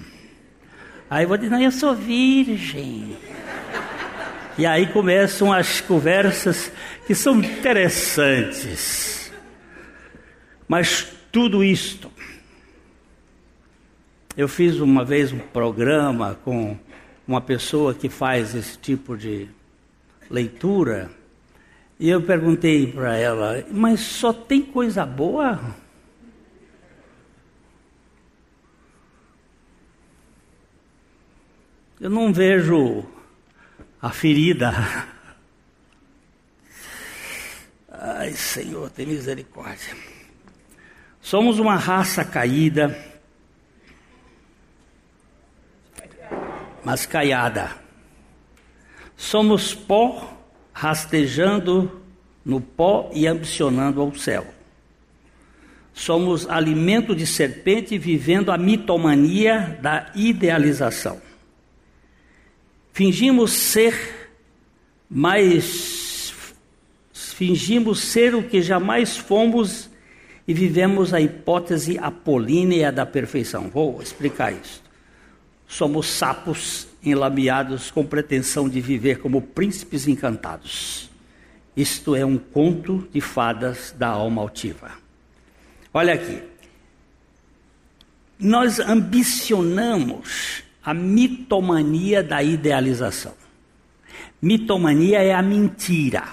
[1.09, 3.17] Aí eu vou dizer: Não, eu sou virgem.
[4.57, 6.71] E aí começam as conversas
[7.07, 9.31] que são interessantes.
[10.67, 12.11] Mas tudo isto.
[14.35, 16.77] Eu fiz uma vez um programa com
[17.27, 19.47] uma pessoa que faz esse tipo de
[20.29, 21.09] leitura.
[21.99, 25.59] E eu perguntei para ela: Mas só tem coisa boa?
[31.99, 33.05] Eu não vejo
[34.01, 34.71] a ferida.
[37.89, 39.95] Ai, Senhor, tem misericórdia.
[41.21, 42.93] Somos uma raça caída,
[46.83, 47.71] mas caiada.
[49.15, 50.42] Somos pó
[50.73, 52.01] rastejando
[52.43, 54.45] no pó e ambicionando ao céu.
[55.93, 61.21] Somos alimento de serpente vivendo a mitomania da idealização.
[62.91, 64.31] Fingimos ser
[65.09, 66.01] mais
[67.13, 69.89] fingimos ser o que jamais fomos
[70.47, 73.69] e vivemos a hipótese apolínea da perfeição.
[73.69, 74.83] Vou explicar isso.
[75.67, 81.09] Somos sapos enlameados com pretensão de viver como príncipes encantados.
[81.75, 84.91] Isto é um conto de fadas da alma altiva.
[85.93, 86.41] Olha aqui.
[88.39, 93.33] Nós ambicionamos a mitomania da idealização.
[94.41, 96.27] Mitomania é a mentira.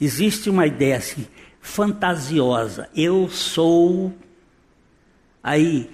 [0.00, 1.26] Existe uma ideia assim,
[1.60, 2.88] fantasiosa.
[2.96, 4.12] Eu sou.
[5.42, 5.90] Aí,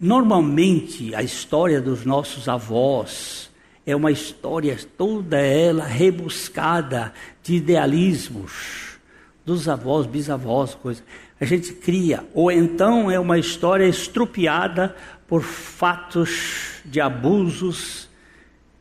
[0.00, 3.50] normalmente, a história dos nossos avós
[3.86, 8.98] é uma história toda ela rebuscada de idealismos
[9.44, 11.02] dos avós, bisavós, coisa.
[11.40, 14.94] A gente cria, ou então é uma história estrupiada
[15.26, 18.08] por fatos de abusos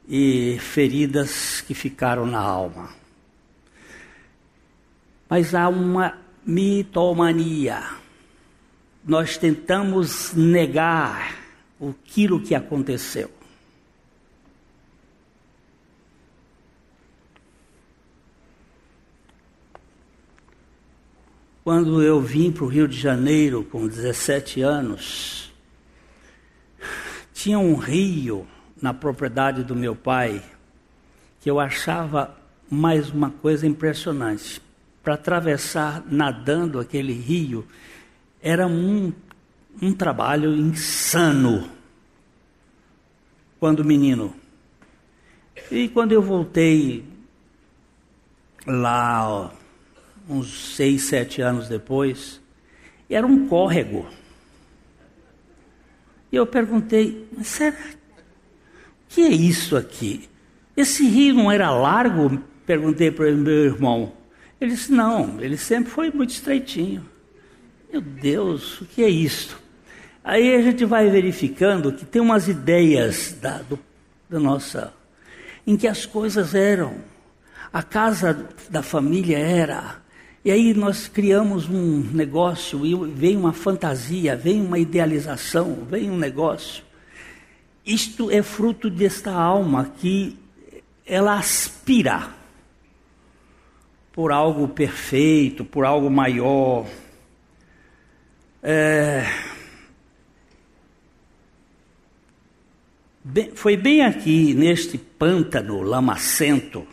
[0.07, 2.89] e feridas que ficaram na alma.
[5.29, 7.81] Mas há uma mitomania.
[9.07, 11.37] Nós tentamos negar
[11.81, 13.31] aquilo que aconteceu.
[21.63, 25.53] Quando eu vim para o Rio de Janeiro com 17 anos,
[27.33, 28.45] tinha um rio
[28.81, 30.43] na propriedade do meu pai
[31.39, 32.35] que eu achava
[32.69, 34.61] mais uma coisa impressionante.
[35.01, 37.65] Para atravessar nadando aquele rio
[38.41, 39.11] era um,
[39.81, 41.69] um trabalho insano
[43.59, 44.33] quando menino.
[45.71, 47.03] E quando eu voltei
[48.65, 49.49] lá, ó,
[50.29, 52.41] uns seis, sete anos depois,
[53.09, 54.05] era um córrego.
[56.31, 57.77] E eu perguntei, mas será
[59.07, 60.29] que é isso aqui?
[60.75, 62.41] Esse rio não era largo?
[62.65, 64.13] Perguntei para o meu irmão.
[64.59, 67.07] Ele disse, não, ele sempre foi muito estreitinho.
[67.91, 69.57] Meu Deus, o que é isso?
[70.23, 73.79] Aí a gente vai verificando que tem umas ideias da, do,
[74.29, 74.93] da nossa,
[75.65, 76.95] em que as coisas eram.
[77.71, 80.01] A casa da família era
[80.47, 86.17] e aí nós criamos um negócio e vem uma fantasia, vem uma idealização, vem um
[86.17, 86.85] negócio.
[87.85, 90.39] Isto é fruto desta alma que
[91.05, 92.29] ela aspira
[94.13, 96.85] por algo perfeito, por algo maior.
[98.69, 99.23] É...
[103.23, 106.85] Bem, foi bem aqui, neste pântano lamacento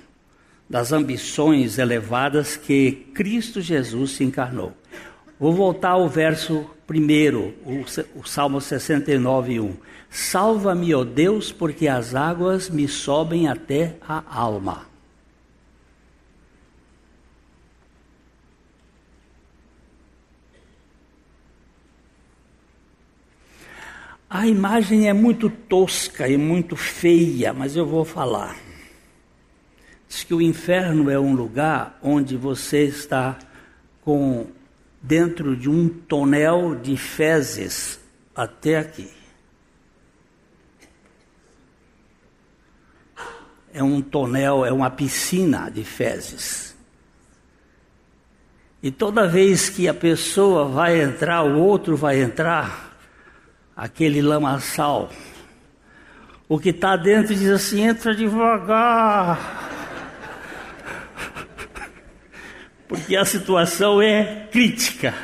[0.71, 4.73] das ambições elevadas, que Cristo Jesus se encarnou.
[5.37, 9.77] Vou voltar ao verso primeiro, o, o Salmo 69, 1.
[10.09, 14.94] Salva-me, ó Deus, porque as águas me sobem até a alma.
[24.35, 28.57] A imagem é muito tosca e muito feia, mas eu vou falar.
[30.09, 33.39] Diz que o inferno é um lugar onde você está
[34.03, 34.49] com
[35.01, 38.01] dentro de um tonel de fezes
[38.35, 39.09] até aqui.
[43.73, 46.75] É um tonel, é uma piscina de fezes.
[48.83, 52.94] E toda vez que a pessoa vai entrar, o outro vai entrar,
[53.77, 55.11] aquele lamaçal.
[56.49, 59.71] O que está dentro diz assim: entra devagar.
[62.87, 65.15] Porque a situação é crítica.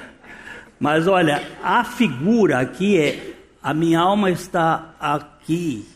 [0.79, 5.87] Mas olha, a figura aqui é: a minha alma está aqui,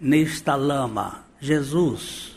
[0.00, 1.24] nesta lama.
[1.40, 2.30] Jesus.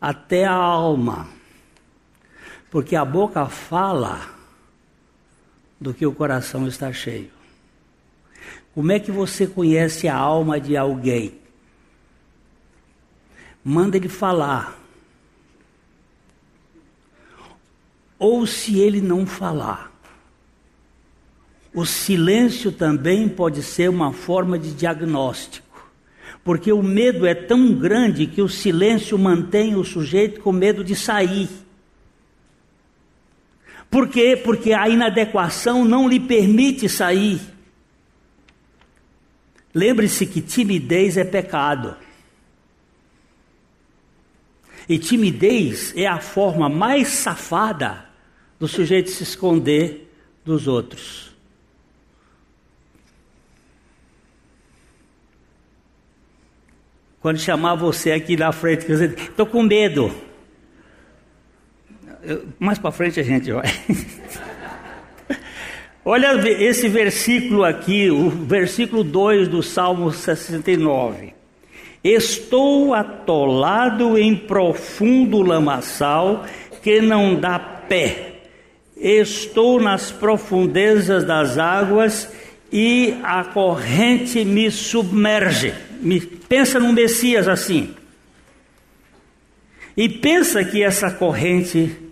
[0.00, 1.33] Até a alma
[2.74, 4.28] porque a boca fala
[5.80, 7.30] do que o coração está cheio.
[8.74, 11.38] Como é que você conhece a alma de alguém?
[13.62, 14.76] Manda ele falar.
[18.18, 19.92] Ou se ele não falar.
[21.72, 25.92] O silêncio também pode ser uma forma de diagnóstico.
[26.42, 30.96] Porque o medo é tão grande que o silêncio mantém o sujeito com medo de
[30.96, 31.63] sair.
[33.90, 34.36] Por quê?
[34.36, 37.40] Porque a inadequação não lhe permite sair.
[39.74, 41.96] Lembre-se que timidez é pecado.
[44.88, 48.08] E timidez é a forma mais safada
[48.58, 50.12] do sujeito se esconder
[50.44, 51.32] dos outros.
[57.20, 60.14] Quando chamar você aqui na frente, estou com medo
[62.58, 63.66] mais para frente a gente vai.
[66.04, 71.32] Olha esse versículo aqui, o versículo 2 do Salmo 69.
[72.04, 76.44] Estou atolado em profundo lamaçal
[76.82, 78.42] que não dá pé.
[78.94, 82.30] Estou nas profundezas das águas
[82.70, 85.72] e a corrente me submerge.
[86.02, 87.94] Me, pensa num Messias assim.
[89.96, 92.03] E pensa que essa corrente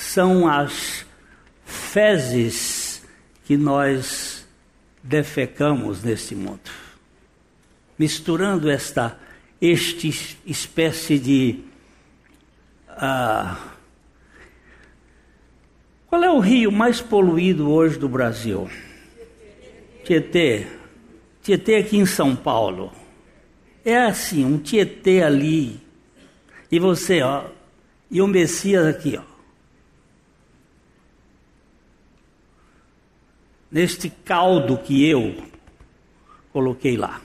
[0.00, 1.04] são as
[1.64, 3.06] fezes
[3.44, 4.46] que nós
[5.02, 6.70] defecamos neste mundo.
[7.98, 9.18] Misturando esta
[9.60, 11.60] este espécie de
[12.88, 13.56] uh,
[16.06, 18.70] qual é o rio mais poluído hoje do Brasil?
[20.02, 20.66] Tietê.
[21.42, 22.90] Tietê aqui em São Paulo.
[23.84, 25.78] É assim, um Tietê ali.
[26.72, 27.44] E você, ó,
[28.10, 29.29] e o Messias aqui, ó.
[33.70, 35.36] Neste caldo que eu
[36.52, 37.20] coloquei lá.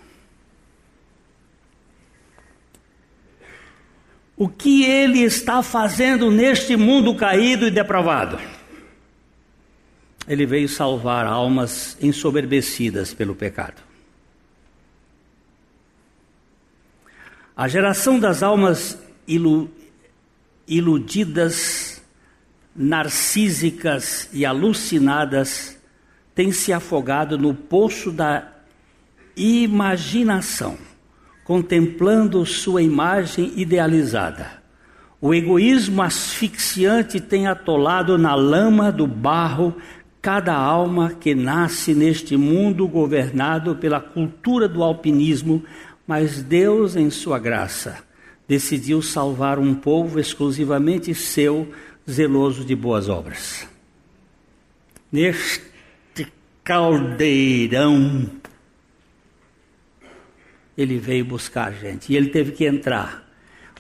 [4.38, 8.38] O que ele está fazendo neste mundo caído e depravado?
[10.28, 13.82] Ele veio salvar almas ensoberbecidas pelo pecado.
[17.56, 19.70] A geração das almas ilu
[20.68, 22.02] iludidas,
[22.76, 25.75] narcísicas e alucinadas
[26.36, 28.52] tem se afogado no poço da
[29.38, 30.78] imaginação,
[31.46, 34.64] contemplando sua imagem idealizada.
[35.22, 39.74] O egoísmo asfixiante tem atolado na lama do barro
[40.22, 45.64] cada alma que nasce neste mundo governado pela cultura do alpinismo,
[46.06, 48.04] mas Deus, em sua graça,
[48.48, 51.72] decidiu salvar um povo exclusivamente seu,
[52.10, 53.68] zeloso de boas obras.
[55.12, 55.75] Neste
[56.66, 58.30] caldeirão.
[60.76, 63.24] Ele veio buscar a gente e ele teve que entrar.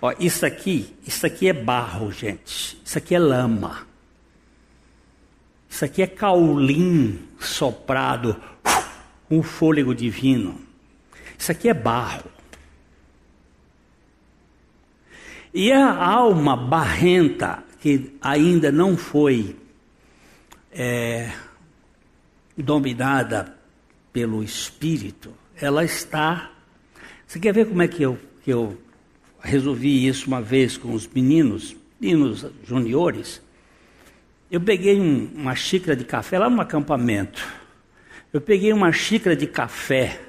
[0.01, 2.79] Ó, isso aqui, isso aqui é barro, gente.
[2.86, 3.86] Isso aqui é lama.
[5.69, 8.41] Isso aqui é caulim soprado
[9.27, 10.61] com um fôlego divino.
[11.38, 12.31] Isso aqui é barro.
[15.53, 19.55] E a alma barrenta que ainda não foi
[20.71, 21.31] é
[22.58, 23.56] dominada
[24.14, 26.51] pelo Espírito, ela está.
[27.28, 28.78] Você quer ver como é que eu, que eu
[29.39, 33.41] resolvi isso uma vez com os meninos, meninos juniores?
[34.49, 37.45] Eu peguei um, uma xícara de café lá no acampamento.
[38.32, 40.22] Eu peguei uma xícara de café,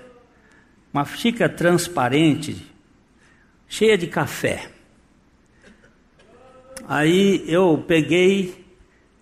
[0.93, 2.66] uma xícara transparente,
[3.68, 4.70] cheia de café.
[6.89, 8.64] Aí eu peguei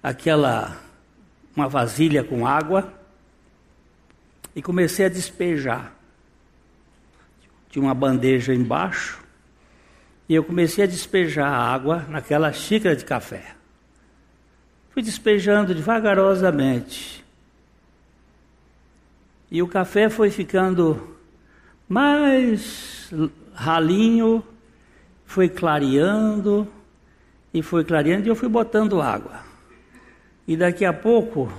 [0.02, 0.83] aquela
[1.56, 2.92] uma vasilha com água
[4.54, 5.92] e comecei a despejar.
[7.70, 9.22] Tinha uma bandeja embaixo
[10.28, 13.54] e eu comecei a despejar a água naquela xícara de café.
[14.90, 17.24] Fui despejando devagarosamente.
[19.50, 21.16] E o café foi ficando
[21.88, 23.12] mais
[23.54, 24.42] ralinho,
[25.26, 26.66] foi clareando,
[27.52, 29.53] e foi clareando, e eu fui botando água.
[30.46, 31.52] E daqui a pouco,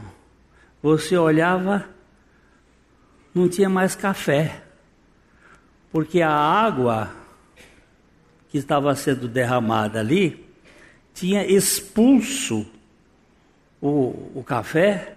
[0.82, 1.90] você olhava,
[3.34, 4.62] não tinha mais café,
[5.92, 7.12] porque a água
[8.50, 10.46] que estava sendo derramada ali
[11.14, 12.66] tinha expulso
[13.82, 15.16] o, o café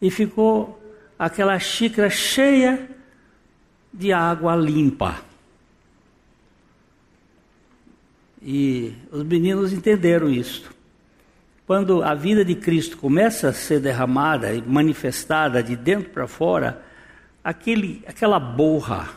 [0.00, 0.80] e ficou
[1.18, 2.88] aquela xícara cheia
[3.92, 5.22] de água limpa.
[8.42, 10.70] E os meninos entenderam isso.
[11.70, 16.82] Quando a vida de Cristo começa a ser derramada e manifestada de dentro para fora,
[17.44, 19.10] aquele, aquela borra,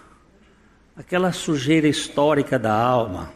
[0.95, 3.33] aquela sujeira histórica da alma,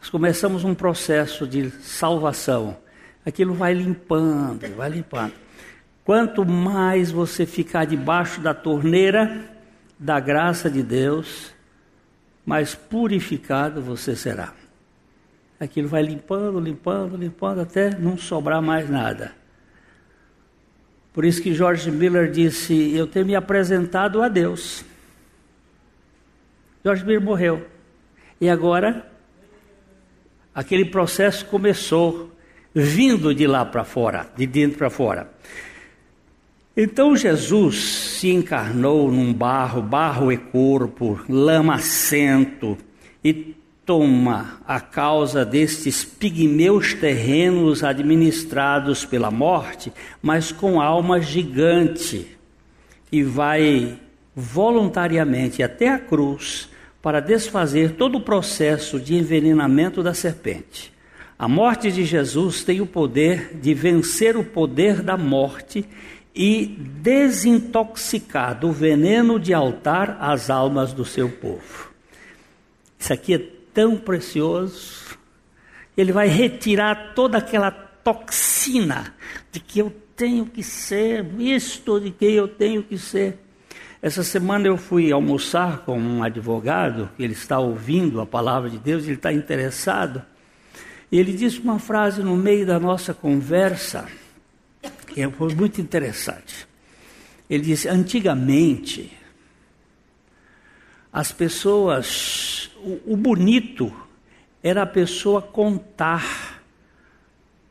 [0.00, 2.76] nós começamos um processo de salvação
[3.24, 5.34] aquilo vai limpando, vai limpando.
[6.04, 9.44] Quanto mais você ficar debaixo da torneira
[9.96, 11.54] da graça de Deus,
[12.44, 14.63] mais purificado você será.
[15.58, 19.32] Aquilo vai limpando, limpando, limpando, até não sobrar mais nada.
[21.12, 24.84] Por isso que George Miller disse: Eu tenho me apresentado a Deus.
[26.84, 27.66] George Miller morreu.
[28.40, 29.10] E agora,
[30.54, 32.32] aquele processo começou
[32.74, 35.30] vindo de lá para fora, de dentro para fora.
[36.76, 37.76] Então Jesus
[38.18, 42.76] se encarnou num barro, barro é corpo, lama assento,
[43.24, 43.54] e
[43.84, 52.36] toma a causa destes pigmeus terrenos administrados pela morte, mas com alma gigante,
[53.12, 53.98] e vai
[54.34, 56.68] voluntariamente até a cruz
[57.00, 60.92] para desfazer todo o processo de envenenamento da serpente.
[61.38, 65.84] A morte de Jesus tem o poder de vencer o poder da morte
[66.34, 66.66] e
[67.02, 71.92] desintoxicar do veneno de altar as almas do seu povo.
[72.98, 75.18] Isso aqui é tão precioso.
[75.96, 79.14] Ele vai retirar toda aquela toxina
[79.52, 83.38] de que eu tenho que ser isto, de que eu tenho que ser.
[84.00, 89.04] Essa semana eu fui almoçar com um advogado, ele está ouvindo a palavra de Deus,
[89.04, 90.22] ele está interessado.
[91.10, 94.06] E ele disse uma frase no meio da nossa conversa
[95.06, 96.66] que foi muito interessante.
[97.48, 99.16] Ele disse: antigamente,
[101.12, 102.63] as pessoas,
[103.06, 103.92] o, bonito
[104.62, 106.62] era a pessoa contar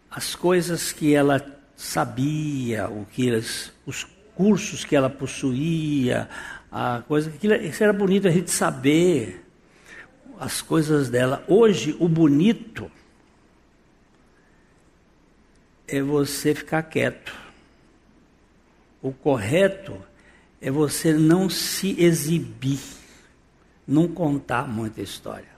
[0.10, 1.44] as coisas que ela
[1.76, 4.06] sabia, o que elas, os
[4.36, 6.30] cursos que ela possuía,
[6.72, 9.46] a coisa que isso era bonito a gente saber
[10.40, 11.44] as coisas dela.
[11.48, 12.92] Hoje o bonito
[15.88, 17.34] é você ficar quieto.
[19.02, 20.02] O correto
[20.62, 22.80] é você não se exibir,
[23.88, 25.54] não contar muita história.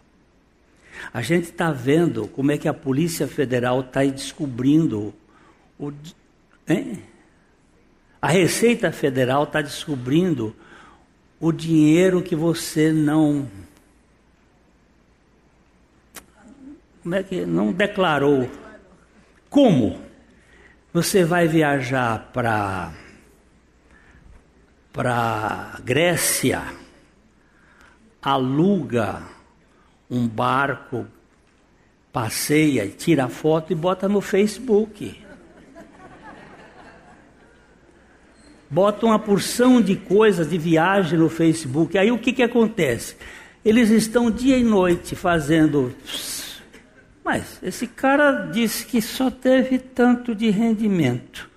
[1.14, 5.14] A gente está vendo como é que a Polícia Federal está descobrindo
[5.80, 5.92] o.
[6.68, 7.04] Hein?
[8.22, 10.56] A Receita Federal está descobrindo
[11.40, 13.48] o dinheiro que você não.
[17.04, 17.46] Como é que.
[17.46, 18.50] Não declarou.
[19.50, 20.00] Como?
[20.94, 22.94] Você vai viajar para
[24.96, 26.64] para Grécia,
[28.32, 29.24] aluga
[30.10, 31.08] um barco,
[32.12, 35.24] passeia, tira foto e bota no Facebook.
[38.70, 41.98] Bota uma porção de coisas de viagem no Facebook.
[41.98, 43.16] Aí o que, que acontece?
[43.64, 45.96] Eles estão dia e noite fazendo
[47.26, 51.50] mas esse cara disse que só teve tanto de rendimento.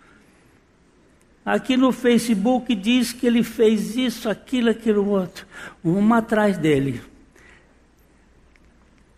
[1.49, 5.47] Aqui no Facebook diz que ele fez isso, aquilo, aquilo outro.
[5.83, 7.01] Uma atrás dele.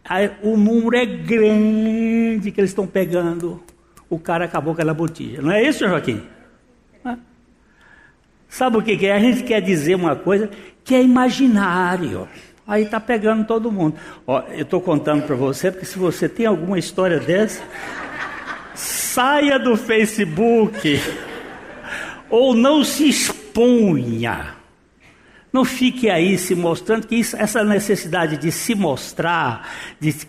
[0.05, 3.61] Aí, o número é grande que eles estão pegando.
[4.09, 5.43] O cara acabou com aquela botija.
[5.43, 6.23] Não é isso, Joaquim?
[8.49, 9.13] Sabe o que é?
[9.13, 10.49] A gente quer dizer uma coisa
[10.85, 12.29] que é imaginário.
[12.65, 13.97] Aí está pegando todo mundo.
[14.25, 17.61] Ó, eu estou contando para você, porque se você tem alguma história dessa,
[18.73, 21.01] saia do Facebook
[22.31, 24.61] ou não se exponha.
[25.53, 29.69] Não fique aí se mostrando que isso, essa necessidade de se mostrar,
[29.99, 30.27] de se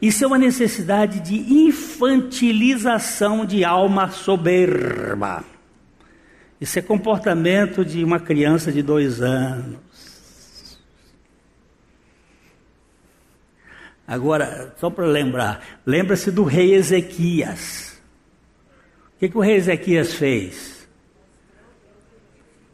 [0.00, 5.44] isso é uma necessidade de infantilização de alma soberba.
[6.58, 9.84] Isso é comportamento de uma criança de dois anos.
[14.06, 18.00] Agora, só para lembrar, lembra-se do rei Ezequias.
[19.16, 20.73] O que, que o rei Ezequias fez?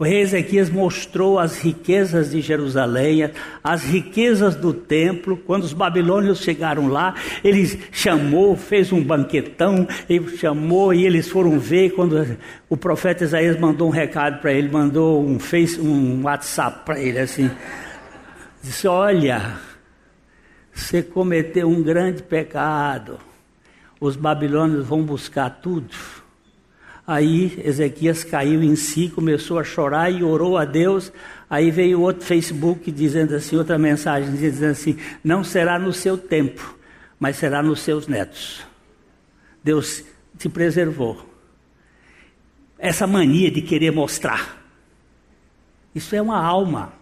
[0.00, 3.30] O rei Ezequias mostrou as riquezas de Jerusalém,
[3.62, 5.36] as riquezas do templo.
[5.36, 11.58] Quando os babilônios chegaram lá, ele chamou, fez um banquetão, ele chamou e eles foram
[11.58, 11.90] ver.
[11.90, 12.34] Quando
[12.66, 17.18] o profeta Isaías mandou um recado para ele, mandou um, face, um WhatsApp para ele
[17.18, 17.50] assim:
[18.62, 19.58] disse: Olha,
[20.72, 23.18] você cometeu um grande pecado.
[24.00, 25.94] Os babilônios vão buscar tudo
[27.10, 31.12] Aí Ezequias caiu em si, começou a chorar e orou a Deus.
[31.50, 36.78] Aí veio outro Facebook dizendo assim, outra mensagem dizendo assim: não será no seu tempo,
[37.18, 38.64] mas será nos seus netos.
[39.60, 40.04] Deus
[40.38, 41.28] te preservou.
[42.78, 44.62] Essa mania de querer mostrar.
[45.92, 46.92] Isso é uma alma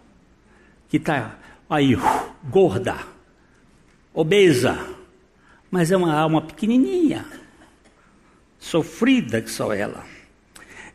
[0.87, 1.37] que está
[1.69, 1.95] aí,
[2.49, 2.95] gorda,
[4.11, 4.75] obesa,
[5.69, 7.23] mas é uma alma pequenininha
[8.59, 10.03] sofrida que só ela.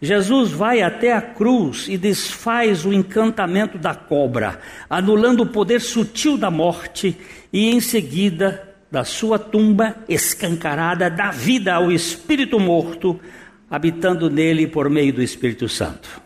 [0.00, 6.36] Jesus vai até a cruz e desfaz o encantamento da cobra, anulando o poder sutil
[6.36, 7.16] da morte,
[7.52, 13.18] e em seguida, da sua tumba escancarada, dá vida ao espírito morto,
[13.70, 16.22] habitando nele por meio do Espírito Santo.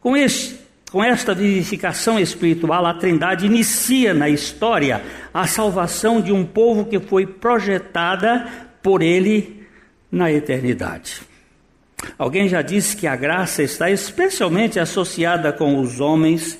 [0.00, 0.56] Com, este,
[0.90, 5.02] com esta vivificação espiritual, a Trindade inicia na história
[5.34, 8.46] a salvação de um povo que foi projetada
[8.82, 9.55] por ele
[10.16, 11.20] na eternidade.
[12.18, 16.58] Alguém já disse que a graça está especialmente associada com os homens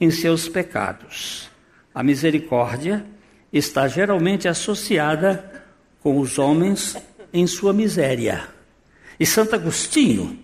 [0.00, 1.48] em seus pecados.
[1.94, 3.06] A misericórdia
[3.52, 5.64] está geralmente associada
[6.02, 6.96] com os homens
[7.32, 8.48] em sua miséria.
[9.20, 10.40] E Santo Agostinho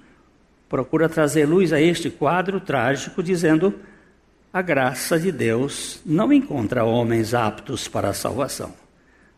[0.68, 3.74] procura trazer luz a este quadro trágico, dizendo:
[4.52, 8.72] a graça de Deus não encontra homens aptos para a salvação,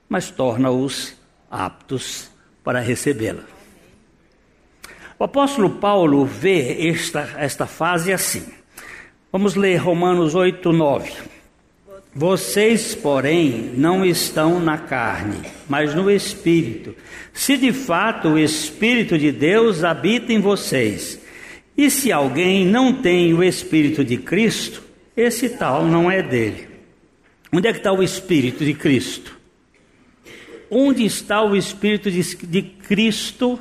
[0.08, 1.16] mas torna-os
[1.50, 2.33] aptos
[2.64, 3.44] para recebê-la.
[5.18, 8.42] O apóstolo Paulo vê esta, esta fase assim.
[9.30, 11.12] Vamos ler Romanos 8, 9.
[12.16, 15.38] Vocês, porém, não estão na carne,
[15.68, 16.94] mas no Espírito.
[17.32, 21.20] Se de fato o Espírito de Deus habita em vocês.
[21.76, 24.82] E se alguém não tem o Espírito de Cristo,
[25.16, 26.68] esse tal não é dele.
[27.52, 29.33] Onde é que está o Espírito de Cristo?
[30.74, 33.60] Onde está o Espírito de, de Cristo?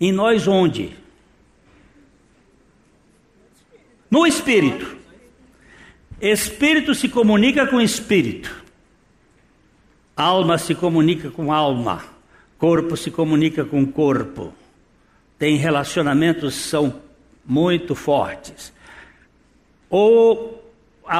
[0.00, 0.96] Em nós onde?
[4.08, 4.96] No Espírito.
[6.20, 8.64] Espírito se comunica com Espírito.
[10.16, 12.04] Alma se comunica com alma.
[12.58, 14.54] Corpo se comunica com corpo.
[15.36, 17.00] Tem relacionamentos são
[17.44, 18.72] muito fortes.
[19.88, 20.59] Ou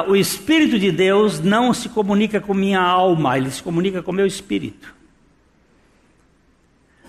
[0.07, 4.27] o Espírito de Deus não se comunica com minha alma, ele se comunica com meu
[4.27, 4.95] espírito.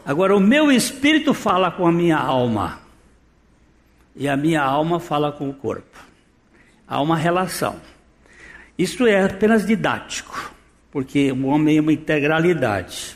[0.04, 2.82] Agora, o meu espírito fala com a minha alma,
[4.16, 6.00] e a minha alma fala com o corpo.
[6.88, 7.80] Há uma relação.
[8.76, 10.52] Isso é apenas didático,
[10.92, 13.16] porque o homem é uma integralidade.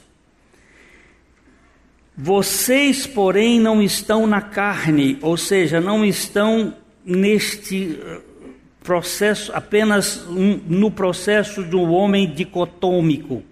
[2.15, 7.99] Vocês, porém, não estão na carne, ou seja, não estão neste
[8.85, 13.43] processo apenas um, no processo de um homem dicotômico,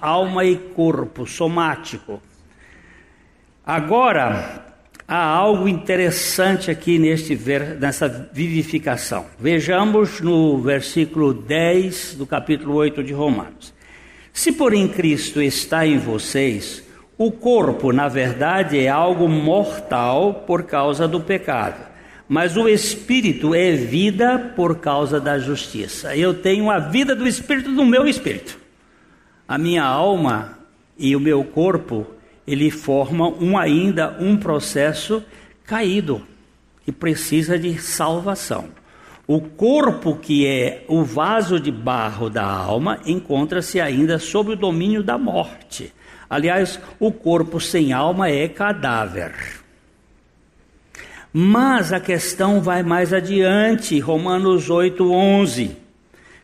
[0.00, 2.22] alma e corpo, somático.
[3.66, 4.64] Agora,
[5.08, 7.36] há algo interessante aqui neste
[7.80, 9.26] nessa vivificação.
[9.40, 13.74] Vejamos no versículo 10 do capítulo 8 de Romanos.
[14.32, 16.84] Se porém Cristo está em vocês,
[17.18, 21.85] o corpo, na verdade, é algo mortal por causa do pecado
[22.28, 26.16] mas o espírito é vida por causa da justiça.
[26.16, 28.58] Eu tenho a vida do espírito no meu espírito.
[29.46, 30.58] A minha alma
[30.98, 32.06] e o meu corpo,
[32.46, 35.22] ele formam um ainda um processo
[35.64, 36.26] caído
[36.84, 38.68] que precisa de salvação.
[39.26, 45.02] O corpo, que é o vaso de barro da alma, encontra-se ainda sob o domínio
[45.02, 45.92] da morte.
[46.30, 49.34] Aliás, o corpo sem alma é cadáver.
[51.38, 55.76] Mas a questão vai mais adiante, Romanos 8, 11.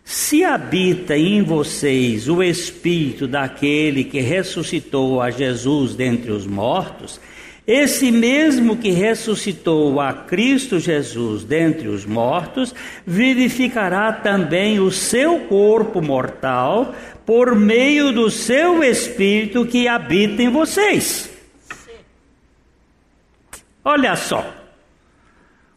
[0.05, 7.18] Se habita em vocês o espírito daquele que ressuscitou a Jesus dentre os mortos,
[7.66, 12.74] esse mesmo que ressuscitou a Cristo Jesus dentre os mortos,
[13.07, 21.30] vivificará também o seu corpo mortal por meio do seu espírito que habita em vocês.
[23.82, 24.61] Olha só.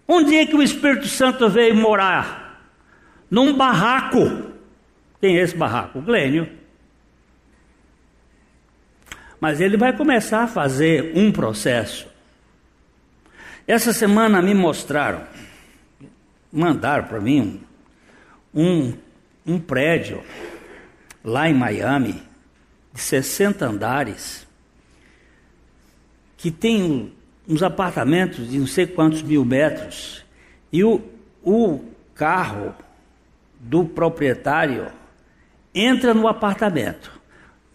[0.08, 2.70] Um dia que o Espírito Santo veio morar
[3.30, 4.54] num barraco.
[5.20, 6.00] Quem é esse barraco?
[6.00, 6.50] O Glênio.
[9.40, 12.08] Mas ele vai começar a fazer um processo.
[13.68, 15.24] Essa semana me mostraram,
[16.52, 17.62] mandaram para mim
[18.54, 18.94] um,
[19.46, 20.24] um prédio
[21.24, 22.22] lá em Miami,
[22.94, 24.48] de 60 andares,
[26.38, 27.12] que tem
[27.48, 30.24] uns apartamentos de não sei quantos mil metros,
[30.72, 31.02] e o,
[31.44, 31.84] o
[32.14, 32.74] carro
[33.60, 34.88] do proprietário
[35.74, 37.12] entra no apartamento.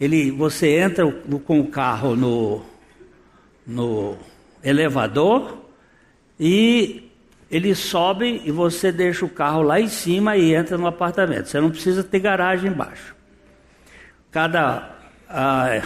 [0.01, 1.11] Ele, você entra
[1.45, 2.63] com o carro no,
[3.67, 4.17] no
[4.63, 5.59] elevador
[6.39, 7.11] e
[7.51, 11.49] ele sobe e você deixa o carro lá em cima e entra no apartamento.
[11.49, 13.15] Você não precisa ter garagem embaixo.
[14.31, 14.91] Cada
[15.29, 15.83] ah,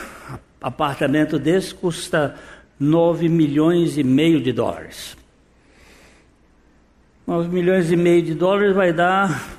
[0.60, 2.36] apartamento desse custa
[2.78, 5.16] 9 milhões e meio de dólares.
[7.26, 9.58] 9 milhões e meio de dólares vai dar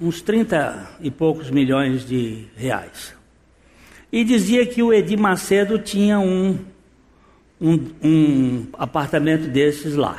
[0.00, 3.14] uns 30 e poucos milhões de reais.
[4.12, 6.58] E dizia que o Edir Macedo tinha um,
[7.60, 10.18] um, um apartamento desses lá.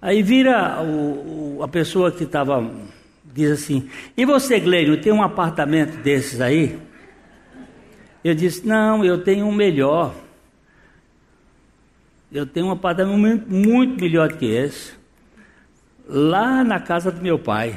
[0.00, 2.70] Aí vira o, o, a pessoa que estava,
[3.24, 6.78] diz assim: E você, Glênio, tem um apartamento desses aí?
[8.22, 10.14] Eu disse: Não, eu tenho um melhor.
[12.30, 14.92] Eu tenho um apartamento muito melhor do que esse.
[16.06, 17.76] Lá na casa do meu pai.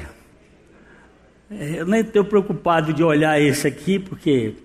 [1.49, 4.55] É, eu nem estou preocupado de olhar esse aqui, porque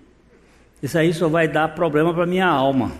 [0.81, 2.91] isso aí só vai dar problema para minha alma.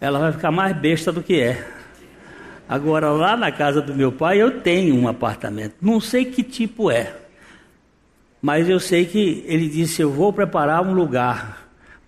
[0.00, 1.68] Ela vai ficar mais besta do que é.
[2.68, 5.74] Agora, lá na casa do meu pai, eu tenho um apartamento.
[5.80, 7.14] Não sei que tipo é.
[8.40, 11.61] Mas eu sei que ele disse: Eu vou preparar um lugar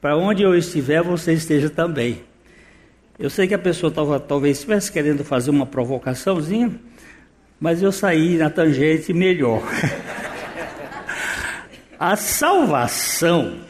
[0.05, 2.21] para onde eu estiver, você esteja também.
[3.19, 6.79] Eu sei que a pessoa tava, talvez estivesse querendo fazer uma provocaçãozinha,
[7.59, 9.63] mas eu saí na tangente melhor.
[11.99, 13.61] a salvação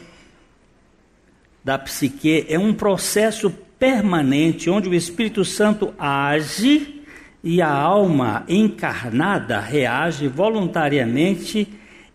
[1.63, 7.01] da psique é um processo permanente onde o Espírito Santo age
[7.41, 11.65] e a alma encarnada reage voluntariamente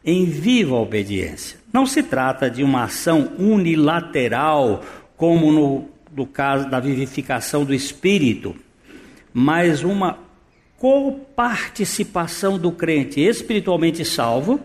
[0.05, 1.59] em viva obediência.
[1.73, 4.83] Não se trata de uma ação unilateral,
[5.17, 8.57] como no, no caso da vivificação do espírito,
[9.33, 10.19] mas uma
[10.79, 14.61] coparticipação do crente espiritualmente salvo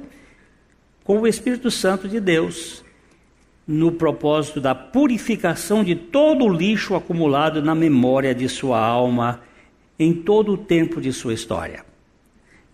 [1.03, 2.83] com o Espírito Santo de Deus,
[3.67, 9.41] no propósito da purificação de todo o lixo acumulado na memória de sua alma
[9.99, 11.85] em todo o tempo de sua história.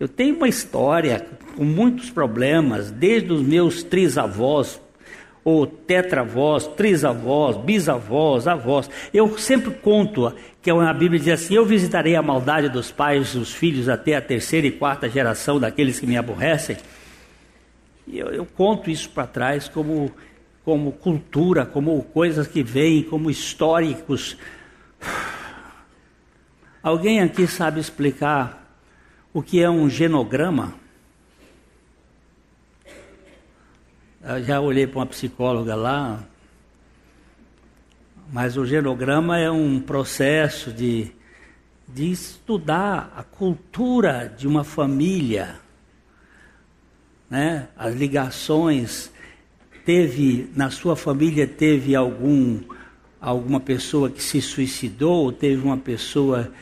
[0.02, 1.24] Eu tenho uma história
[1.56, 4.80] com muitos problemas, desde os meus trisavós,
[5.44, 8.90] ou tetravós, trisavós, bisavós, avós.
[9.14, 13.38] Eu sempre conto que a Bíblia diz assim: Eu visitarei a maldade dos pais e
[13.38, 16.78] dos filhos até a terceira e quarta geração daqueles que me aborrecem.
[18.04, 20.10] E eu, eu conto isso para trás como,
[20.64, 24.36] como cultura, como coisas que vêm, como históricos.
[26.82, 28.61] Alguém aqui sabe explicar
[29.32, 30.74] o que é um genograma?
[34.22, 36.22] Eu já olhei para uma psicóloga lá,
[38.30, 41.10] mas o genograma é um processo de,
[41.88, 45.56] de estudar a cultura de uma família,
[47.28, 47.68] né?
[47.76, 49.10] as ligações.
[49.84, 52.60] Teve, na sua família, teve algum,
[53.20, 56.52] alguma pessoa que se suicidou, teve uma pessoa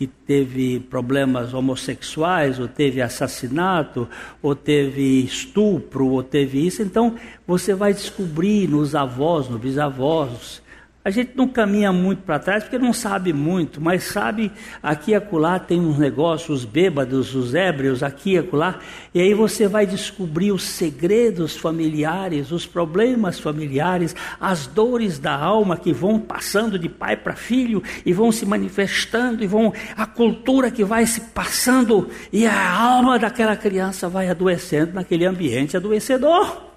[0.00, 4.08] que teve problemas homossexuais, ou teve assassinato,
[4.40, 6.80] ou teve estupro, ou teve isso.
[6.80, 10.62] Então, você vai descobrir nos avós, nos bisavós,
[11.02, 15.14] a gente não caminha muito para trás porque não sabe muito, mas sabe aqui e
[15.14, 18.78] acolá tem uns negócios, os bêbados, os ébrios, aqui e acolá,
[19.14, 25.76] e aí você vai descobrir os segredos familiares, os problemas familiares, as dores da alma
[25.76, 30.70] que vão passando de pai para filho e vão se manifestando e vão a cultura
[30.70, 36.69] que vai se passando e a alma daquela criança vai adoecendo naquele ambiente adoecedor.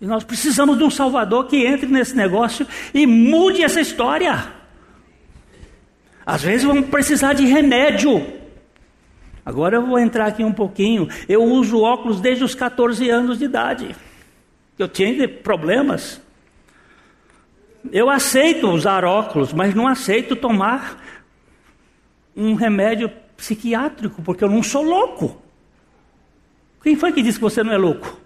[0.00, 4.50] E nós precisamos de um Salvador que entre nesse negócio e mude essa história.
[6.24, 8.24] Às vezes vamos precisar de remédio.
[9.44, 11.08] Agora eu vou entrar aqui um pouquinho.
[11.28, 13.94] Eu uso óculos desde os 14 anos de idade.
[14.78, 16.20] Eu tinha problemas.
[17.92, 21.02] Eu aceito usar óculos, mas não aceito tomar
[22.36, 25.40] um remédio psiquiátrico, porque eu não sou louco.
[26.82, 28.18] Quem foi que disse que você não é louco?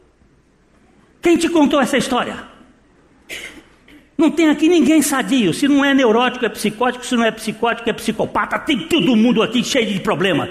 [1.25, 2.37] Quem te contou essa história?
[4.17, 5.55] Não tem aqui ninguém sadio.
[5.55, 7.05] Se não é neurótico, é psicótico.
[7.07, 8.59] Se não é psicótico, é psicopata.
[8.59, 10.51] Tem todo mundo aqui cheio de problema.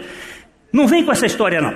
[0.73, 1.75] Não vem com essa história, não.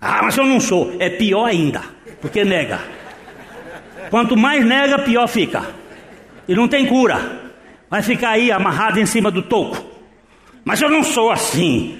[0.00, 0.96] Ah, mas eu não sou.
[0.98, 1.84] É pior ainda,
[2.20, 2.80] porque nega.
[4.10, 5.70] Quanto mais nega, pior fica.
[6.48, 7.52] E não tem cura.
[7.88, 9.86] Vai ficar aí amarrado em cima do toco.
[10.64, 11.96] Mas eu não sou assim.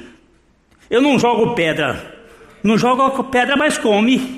[0.90, 2.16] Eu não jogo pedra.
[2.64, 4.38] Não jogo pedra, mas come.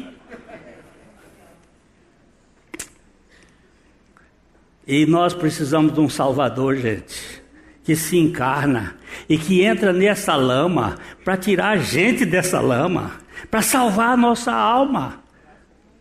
[4.90, 7.40] E nós precisamos de um Salvador, gente,
[7.84, 8.96] que se encarna
[9.28, 13.12] e que entra nessa lama para tirar a gente dessa lama,
[13.48, 15.22] para salvar a nossa alma.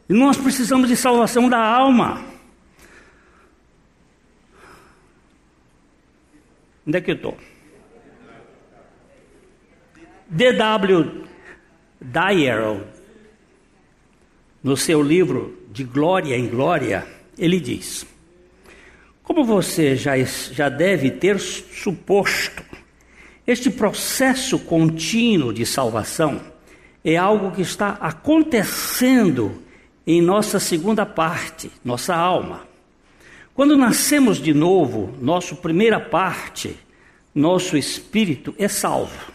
[0.10, 2.26] E nós precisamos de salvação da alma.
[6.88, 7.38] Onde é que eu estou?
[10.30, 11.26] D.W.
[12.02, 12.82] Dyer,
[14.64, 17.06] no seu livro De Glória em Glória,
[17.38, 18.08] ele diz:
[19.30, 22.64] Como você já, já deve ter suposto,
[23.46, 26.42] este processo contínuo de salvação
[27.06, 29.62] é algo que está acontecendo
[30.06, 32.62] em nossa segunda parte, nossa alma.
[33.54, 36.76] Quando nascemos de novo, nossa primeira parte,
[37.34, 39.32] nosso espírito é salvo.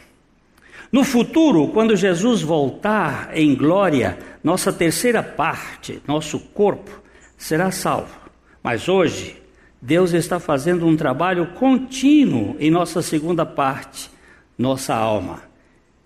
[0.90, 6.90] No futuro, quando Jesus voltar em glória, nossa terceira parte, nosso corpo,
[7.38, 8.12] será salvo.
[8.60, 9.43] Mas hoje,
[9.84, 14.10] Deus está fazendo um trabalho contínuo em nossa segunda parte,
[14.56, 15.42] nossa alma.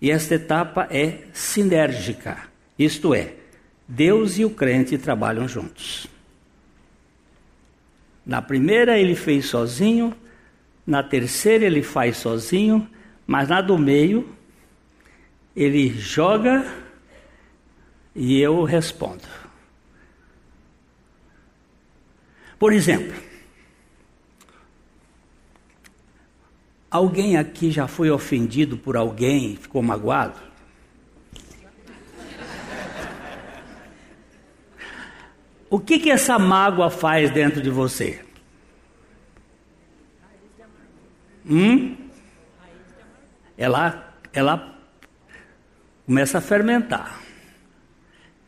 [0.01, 2.39] E esta etapa é sinérgica,
[2.77, 3.35] isto é,
[3.87, 6.07] Deus e o crente trabalham juntos.
[8.25, 10.13] Na primeira ele fez sozinho,
[10.85, 12.85] na terceira ele faz sozinho,
[13.25, 14.27] mas na do meio
[15.55, 16.69] ele joga
[18.13, 19.23] e eu respondo.
[22.59, 23.28] Por exemplo,
[26.89, 30.39] alguém aqui já foi ofendido por alguém e ficou magoado?
[35.69, 38.25] O que, que essa mágoa faz dentro de você?
[41.47, 41.95] Hum?
[43.55, 44.79] Ela, ela
[46.05, 47.21] começa a fermentar.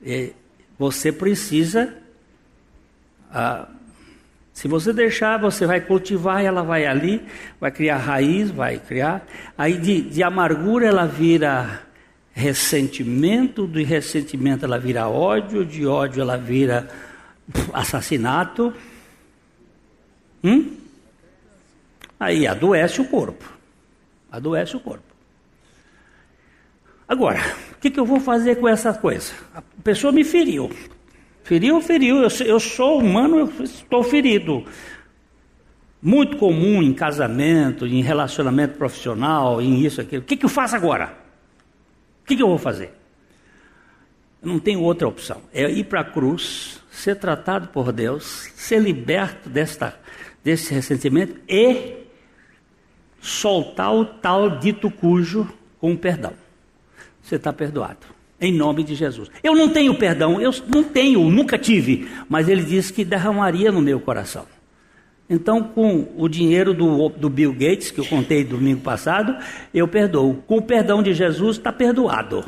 [0.02, 0.34] E
[0.80, 1.96] você precisa,
[3.32, 3.70] ah,
[4.62, 7.20] se você deixar, você vai cultivar, ela vai ali,
[7.59, 9.26] vai criar raiz, vai criar.
[9.57, 11.82] Aí de, de amargura ela vira
[12.32, 16.88] ressentimento, de ressentimento ela vira ódio, de ódio ela vira
[17.74, 18.72] assassinato.
[20.43, 20.78] Hum?
[22.20, 23.51] Aí adoece o corpo.
[24.32, 25.12] Adoece o corpo.
[27.07, 27.39] Agora,
[27.72, 29.34] o que, que, eu vou fazer com essa coisa?
[29.55, 30.70] A pessoa me feriu.
[31.44, 32.18] Feriu, feriu.
[32.18, 34.66] Eu, eu sou humano, eu estou ferido.
[36.02, 40.22] Muito comum em casamento, em relacionamento profissional, em isso, aquilo.
[40.22, 41.18] O que, que eu faço agora?
[42.24, 42.94] O que, que eu vou fazer?
[44.42, 45.42] Eu não tenho outra opção.
[45.54, 50.00] É ir para a cruz, ser tratado por Deus, ser liberto desta,
[50.44, 52.02] desse ressentimento e
[53.22, 55.48] soltar o tal dito cujo
[55.80, 56.34] com perdão.
[57.22, 58.20] Você está perdoado.
[58.42, 59.30] Em nome de Jesus.
[59.44, 63.80] Eu não tenho perdão, eu não tenho, nunca tive, mas ele disse que derramaria no
[63.80, 64.48] meu coração.
[65.30, 69.38] Então, com o dinheiro do, do Bill Gates, que eu contei domingo passado,
[69.74, 70.44] eu perdoo.
[70.48, 72.44] Com o perdão de Jesus, está perdoado.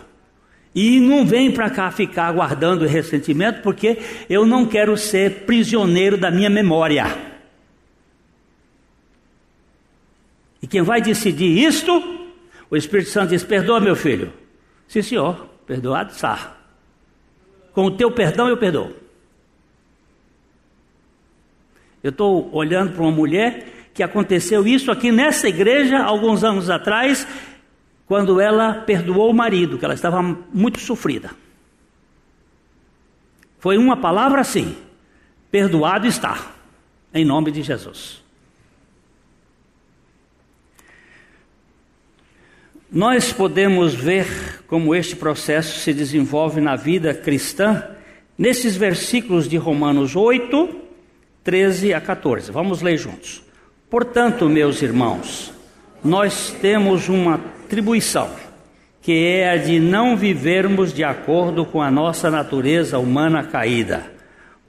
[0.75, 6.31] E não vem para cá ficar guardando ressentimento, porque eu não quero ser prisioneiro da
[6.31, 7.05] minha memória.
[10.61, 11.91] E quem vai decidir isto,
[12.69, 14.33] o Espírito Santo diz: Perdoa, meu filho.
[14.87, 16.57] Sim, senhor, perdoado está.
[17.73, 18.93] Com o teu perdão eu perdoo.
[22.03, 27.27] Eu estou olhando para uma mulher que aconteceu isso aqui nessa igreja alguns anos atrás
[28.05, 31.31] quando ela perdoou o marido, que ela estava muito sofrida.
[33.59, 34.75] Foi uma palavra assim:
[35.49, 36.51] perdoado está,
[37.13, 38.22] em nome de Jesus.
[42.93, 47.85] Nós podemos ver como este processo se desenvolve na vida cristã
[48.37, 50.69] nesses versículos de Romanos 8,
[51.43, 52.51] 13 a 14.
[52.51, 53.41] Vamos ler juntos.
[53.89, 55.51] Portanto, meus irmãos,
[56.03, 57.33] nós temos uma
[57.65, 58.29] atribuição,
[59.01, 64.05] que é a de não vivermos de acordo com a nossa natureza humana caída.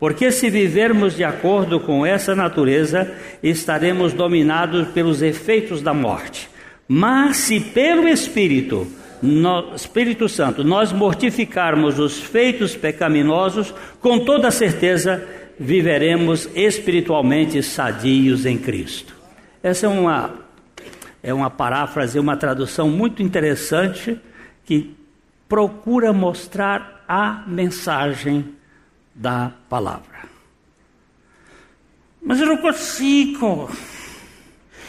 [0.01, 3.07] Porque se vivermos de acordo com essa natureza,
[3.43, 6.54] estaremos dominados pelos efeitos da morte.
[6.87, 8.87] Mas se pelo Espírito,
[9.23, 15.27] no, Espírito Santo, nós mortificarmos os feitos pecaminosos, com toda certeza
[15.59, 19.15] viveremos espiritualmente sadios em Cristo.
[19.63, 20.35] Essa é uma,
[21.23, 24.21] é uma paráfrase, uma tradução muito interessante
[24.65, 24.95] que
[25.49, 28.55] procura mostrar a mensagem
[29.15, 30.25] da palavra.
[32.23, 33.71] Mas eu não consigo,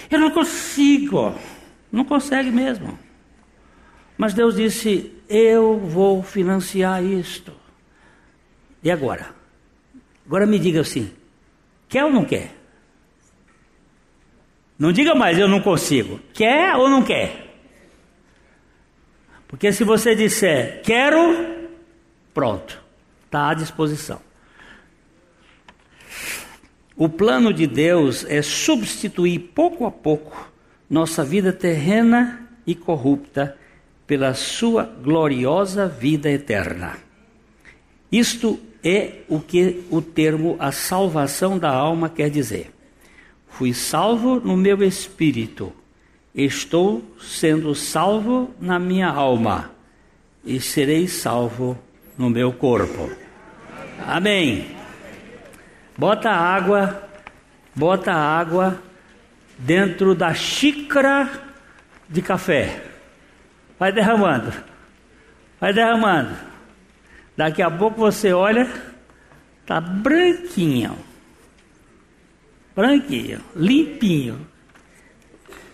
[0.10, 1.36] eu não consigo,
[1.96, 3.00] não consegue mesmo.
[4.18, 7.54] Mas Deus disse: Eu vou financiar isto.
[8.84, 9.34] E agora?
[10.26, 11.12] Agora me diga assim:
[11.88, 12.54] quer ou não quer?
[14.78, 16.20] Não diga mais, eu não consigo.
[16.34, 17.56] Quer ou não quer?
[19.48, 21.70] Porque se você disser quero,
[22.34, 22.84] pronto,
[23.24, 24.20] está à disposição.
[26.98, 30.55] O plano de Deus é substituir pouco a pouco
[30.90, 33.58] nossa vida terrena e corrupta
[34.08, 36.98] pela sua gloriosa vida eterna.
[38.12, 42.72] Isto é o que o termo a salvação da alma quer dizer.
[43.48, 45.74] Fui salvo no meu espírito,
[46.34, 49.72] estou sendo salvo na minha alma
[50.44, 51.78] e serei salvo
[52.18, 53.10] no meu corpo.
[54.06, 54.68] Amém.
[55.98, 57.10] Bota água,
[57.74, 58.80] bota água
[59.58, 61.30] dentro da xícara
[62.10, 62.84] de café.
[63.80, 64.51] Vai derramando.
[65.60, 66.36] Vai derramando.
[67.36, 68.68] Daqui a pouco você olha,
[69.66, 70.97] tá branquinho.
[72.76, 74.47] Branquinho, limpinho.